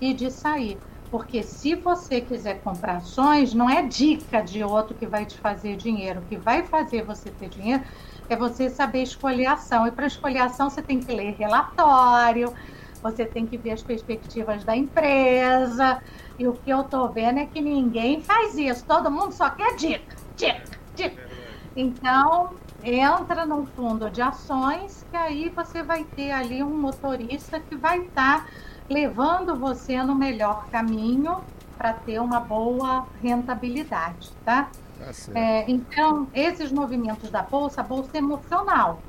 e 0.00 0.14
de 0.14 0.30
sair. 0.30 0.78
Porque 1.10 1.42
se 1.42 1.74
você 1.74 2.20
quiser 2.20 2.62
comprar 2.62 2.96
ações, 2.96 3.52
não 3.52 3.68
é 3.68 3.82
dica 3.82 4.40
de 4.40 4.64
outro 4.64 4.94
que 4.94 5.06
vai 5.06 5.26
te 5.26 5.36
fazer 5.36 5.76
dinheiro. 5.76 6.20
O 6.20 6.22
que 6.22 6.36
vai 6.36 6.62
fazer 6.62 7.02
você 7.04 7.30
ter 7.30 7.48
dinheiro 7.50 7.82
é 8.30 8.36
você 8.36 8.70
saber 8.70 9.02
escolher 9.02 9.46
ação. 9.46 9.86
E 9.86 9.90
para 9.90 10.06
escolher 10.06 10.38
ação, 10.38 10.70
você 10.70 10.80
tem 10.80 11.00
que 11.00 11.12
ler 11.12 11.34
relatório, 11.34 12.54
você 13.02 13.24
tem 13.24 13.46
que 13.46 13.56
ver 13.56 13.72
as 13.72 13.82
perspectivas 13.82 14.64
da 14.64 14.76
empresa. 14.76 16.00
E 16.38 16.46
o 16.46 16.52
que 16.52 16.70
eu 16.70 16.82
estou 16.82 17.08
vendo 17.08 17.38
é 17.38 17.46
que 17.46 17.60
ninguém 17.60 18.22
faz 18.22 18.56
isso. 18.56 18.84
Todo 18.86 19.10
mundo 19.10 19.32
só 19.32 19.50
quer 19.50 19.76
dica, 19.76 20.16
dica, 20.36 20.78
dica. 20.94 21.28
Então, 21.74 22.50
entra 22.84 23.46
num 23.46 23.66
fundo 23.66 24.10
de 24.10 24.20
ações, 24.20 25.06
que 25.10 25.16
aí 25.16 25.48
você 25.48 25.82
vai 25.82 26.04
ter 26.04 26.30
ali 26.30 26.62
um 26.62 26.78
motorista 26.78 27.58
que 27.60 27.76
vai 27.76 28.00
estar 28.00 28.44
tá 28.44 28.46
levando 28.88 29.56
você 29.56 30.02
no 30.02 30.14
melhor 30.14 30.66
caminho 30.70 31.40
para 31.78 31.92
ter 31.94 32.20
uma 32.20 32.38
boa 32.38 33.06
rentabilidade, 33.22 34.30
tá? 34.44 34.68
tá 34.98 35.12
é, 35.34 35.64
então, 35.68 36.28
esses 36.34 36.70
movimentos 36.70 37.30
da 37.30 37.42
bolsa, 37.42 37.80
a 37.80 37.84
bolsa 37.84 38.10
é 38.14 38.18
emocional. 38.18 39.00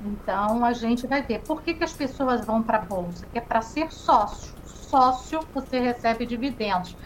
Então, 0.00 0.64
a 0.64 0.72
gente 0.72 1.06
vai 1.06 1.22
ver 1.22 1.40
por 1.40 1.62
que, 1.62 1.74
que 1.74 1.84
as 1.84 1.92
pessoas 1.92 2.44
vão 2.44 2.62
para 2.62 2.78
a 2.78 2.82
bolsa, 2.82 3.26
que 3.32 3.38
é 3.38 3.40
para 3.40 3.60
ser 3.60 3.90
sócio. 3.90 4.54
Sócio, 4.64 5.40
você 5.52 5.80
recebe 5.80 6.24
dividendos 6.24 6.96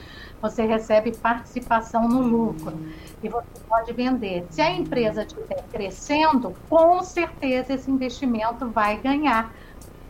você 0.43 0.67
recebe 0.67 1.17
participação 1.17 2.09
no 2.09 2.21
lucro 2.21 2.77
e 3.23 3.29
você 3.29 3.47
pode 3.69 3.93
vender. 3.93 4.45
Se 4.51 4.61
a 4.61 4.73
empresa 4.73 5.23
estiver 5.23 5.63
crescendo, 5.71 6.53
com 6.69 7.01
certeza 7.05 7.75
esse 7.75 7.89
investimento 7.89 8.69
vai 8.69 8.97
ganhar. 8.97 9.55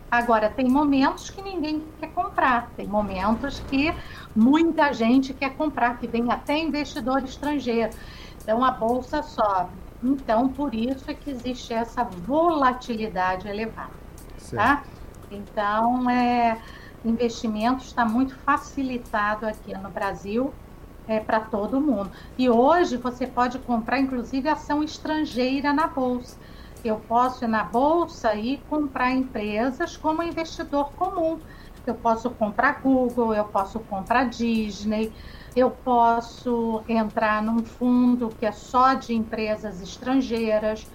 Agora, 0.09 0.49
tem 0.49 0.67
momentos 0.67 1.29
que 1.29 1.41
ninguém 1.41 1.83
quer 1.99 2.09
comprar, 2.13 2.71
tem 2.75 2.87
momentos 2.87 3.59
que 3.59 3.93
muita 4.35 4.91
gente 4.91 5.33
quer 5.33 5.55
comprar, 5.55 5.99
que 5.99 6.07
vem 6.07 6.31
até 6.31 6.57
investidor 6.57 7.23
estrangeiro. 7.23 7.91
Então, 8.41 8.63
a 8.63 8.71
bolsa 8.71 9.21
sobe. 9.21 9.82
Então, 10.03 10.49
por 10.49 10.75
isso 10.75 11.09
é 11.09 11.13
que 11.13 11.29
existe 11.31 11.73
essa 11.73 12.03
volatilidade 12.03 13.47
elevada. 13.47 13.91
Tá? 14.51 14.83
Então, 15.31 16.09
é, 16.09 16.61
investimento 17.05 17.83
está 17.83 18.05
muito 18.05 18.35
facilitado 18.35 19.45
aqui 19.45 19.73
no 19.73 19.89
Brasil 19.89 20.53
é, 21.07 21.19
para 21.19 21.39
todo 21.39 21.79
mundo. 21.79 22.11
E 22.37 22.49
hoje 22.49 22.97
você 22.97 23.25
pode 23.25 23.59
comprar, 23.59 23.99
inclusive, 23.99 24.47
ação 24.49 24.83
estrangeira 24.83 25.73
na 25.73 25.87
bolsa. 25.87 26.37
Eu 26.83 26.97
posso 27.07 27.45
ir 27.45 27.47
na 27.47 27.63
bolsa 27.63 28.35
e 28.35 28.57
comprar 28.69 29.11
empresas 29.11 29.95
como 29.95 30.21
investidor 30.21 30.91
comum. 30.93 31.39
Eu 31.85 31.95
posso 31.95 32.29
comprar 32.29 32.81
Google, 32.81 33.33
eu 33.33 33.45
posso 33.45 33.79
comprar 33.79 34.25
Disney, 34.25 35.11
eu 35.55 35.69
posso 35.69 36.83
entrar 36.87 37.41
num 37.41 37.63
fundo 37.63 38.29
que 38.39 38.45
é 38.45 38.51
só 38.51 38.93
de 38.93 39.13
empresas 39.13 39.81
estrangeiras. 39.81 40.87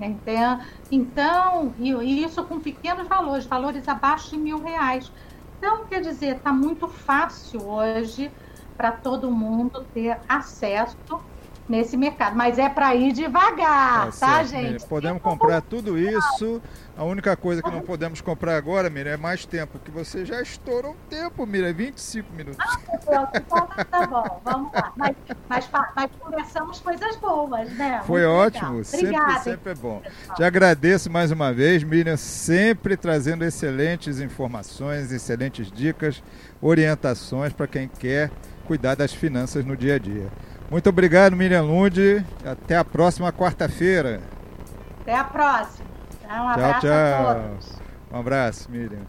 Entende? 0.00 0.64
Então, 0.92 1.74
e 1.78 2.22
isso 2.22 2.44
com 2.44 2.60
pequenos 2.60 3.08
valores, 3.08 3.46
valores 3.46 3.88
abaixo 3.88 4.30
de 4.30 4.36
mil 4.36 4.62
reais. 4.62 5.10
Então, 5.58 5.86
quer 5.86 6.00
dizer, 6.00 6.36
está 6.36 6.52
muito 6.52 6.86
fácil 6.86 7.68
hoje 7.68 8.30
para 8.76 8.92
todo 8.92 9.28
mundo 9.28 9.84
ter 9.92 10.16
acesso 10.28 10.96
nesse 11.68 11.96
mercado. 11.96 12.36
Mas 12.36 12.58
é 12.58 12.68
para 12.68 12.94
ir 12.94 13.12
devagar, 13.12 14.10
tá, 14.12 14.26
tá 14.26 14.44
gente? 14.44 14.86
Podemos 14.86 15.22
comprar 15.22 15.60
tudo 15.60 15.98
isso. 15.98 16.62
A 16.96 17.04
única 17.04 17.36
coisa 17.36 17.62
que 17.62 17.70
não 17.70 17.80
podemos 17.80 18.20
comprar 18.20 18.56
agora, 18.56 18.90
Miriam, 18.90 19.12
é 19.12 19.16
mais 19.16 19.46
tempo, 19.46 19.78
que 19.78 19.88
você 19.88 20.24
já 20.24 20.42
estourou 20.42 20.92
um 20.92 21.08
tempo, 21.08 21.46
Miriam, 21.46 21.72
25 21.72 22.32
minutos. 22.32 22.58
Ah, 22.58 22.76
meu 22.88 22.98
Deus, 22.98 23.28
então 23.36 23.68
tá 23.88 24.06
bom, 24.06 24.40
vamos 24.44 24.72
lá. 24.72 24.92
Mas, 24.96 25.16
mas, 25.48 25.70
mas 25.94 26.10
conversamos 26.18 26.80
coisas 26.80 27.14
boas, 27.16 27.72
né? 27.74 28.02
Foi 28.04 28.26
Muito 28.26 28.32
ótimo, 28.32 28.84
sempre, 28.84 29.38
sempre 29.44 29.70
é 29.70 29.74
bom. 29.76 30.02
Te 30.34 30.42
agradeço 30.42 31.08
mais 31.08 31.30
uma 31.30 31.52
vez, 31.52 31.84
Miriam, 31.84 32.16
sempre 32.16 32.96
trazendo 32.96 33.44
excelentes 33.44 34.18
informações, 34.18 35.12
excelentes 35.12 35.70
dicas, 35.70 36.20
orientações 36.60 37.52
para 37.52 37.68
quem 37.68 37.86
quer 37.86 38.28
cuidar 38.66 38.96
das 38.96 39.14
finanças 39.14 39.64
no 39.64 39.76
dia 39.76 39.94
a 39.94 39.98
dia. 39.98 40.26
Muito 40.70 40.88
obrigado, 40.88 41.34
Miriam 41.34 41.62
Lund. 41.62 42.24
Até 42.44 42.76
a 42.76 42.84
próxima 42.84 43.32
quarta-feira. 43.32 44.20
Até 45.00 45.14
a 45.14 45.24
próxima. 45.24 45.88
Um 46.28 46.48
abraço 46.48 46.80
tchau, 46.80 46.90
tchau. 46.90 47.28
a 47.30 47.34
todos. 47.34 47.72
Um 48.12 48.18
abraço, 48.18 48.70
Miriam. 48.70 49.00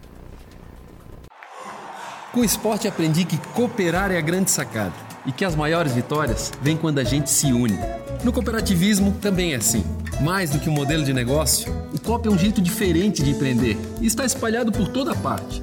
Com 2.32 2.40
o 2.40 2.44
esporte 2.44 2.88
aprendi 2.88 3.24
que 3.24 3.36
cooperar 3.48 4.10
é 4.10 4.16
a 4.16 4.20
grande 4.20 4.50
sacada 4.50 4.94
e 5.26 5.32
que 5.32 5.44
as 5.44 5.54
maiores 5.54 5.92
vitórias 5.92 6.50
vêm 6.62 6.76
quando 6.76 6.98
a 6.98 7.04
gente 7.04 7.28
se 7.28 7.52
une. 7.52 7.78
No 8.24 8.32
cooperativismo 8.32 9.12
também 9.20 9.52
é 9.52 9.56
assim. 9.56 9.84
Mais 10.22 10.50
do 10.50 10.58
que 10.58 10.70
um 10.70 10.72
modelo 10.72 11.04
de 11.04 11.12
negócio, 11.12 11.70
o 11.92 12.00
COP 12.00 12.28
é 12.28 12.30
um 12.30 12.38
jeito 12.38 12.60
diferente 12.60 13.22
de 13.22 13.30
empreender 13.30 13.76
e 14.00 14.06
está 14.06 14.24
espalhado 14.24 14.72
por 14.72 14.88
toda 14.88 15.14
parte 15.14 15.62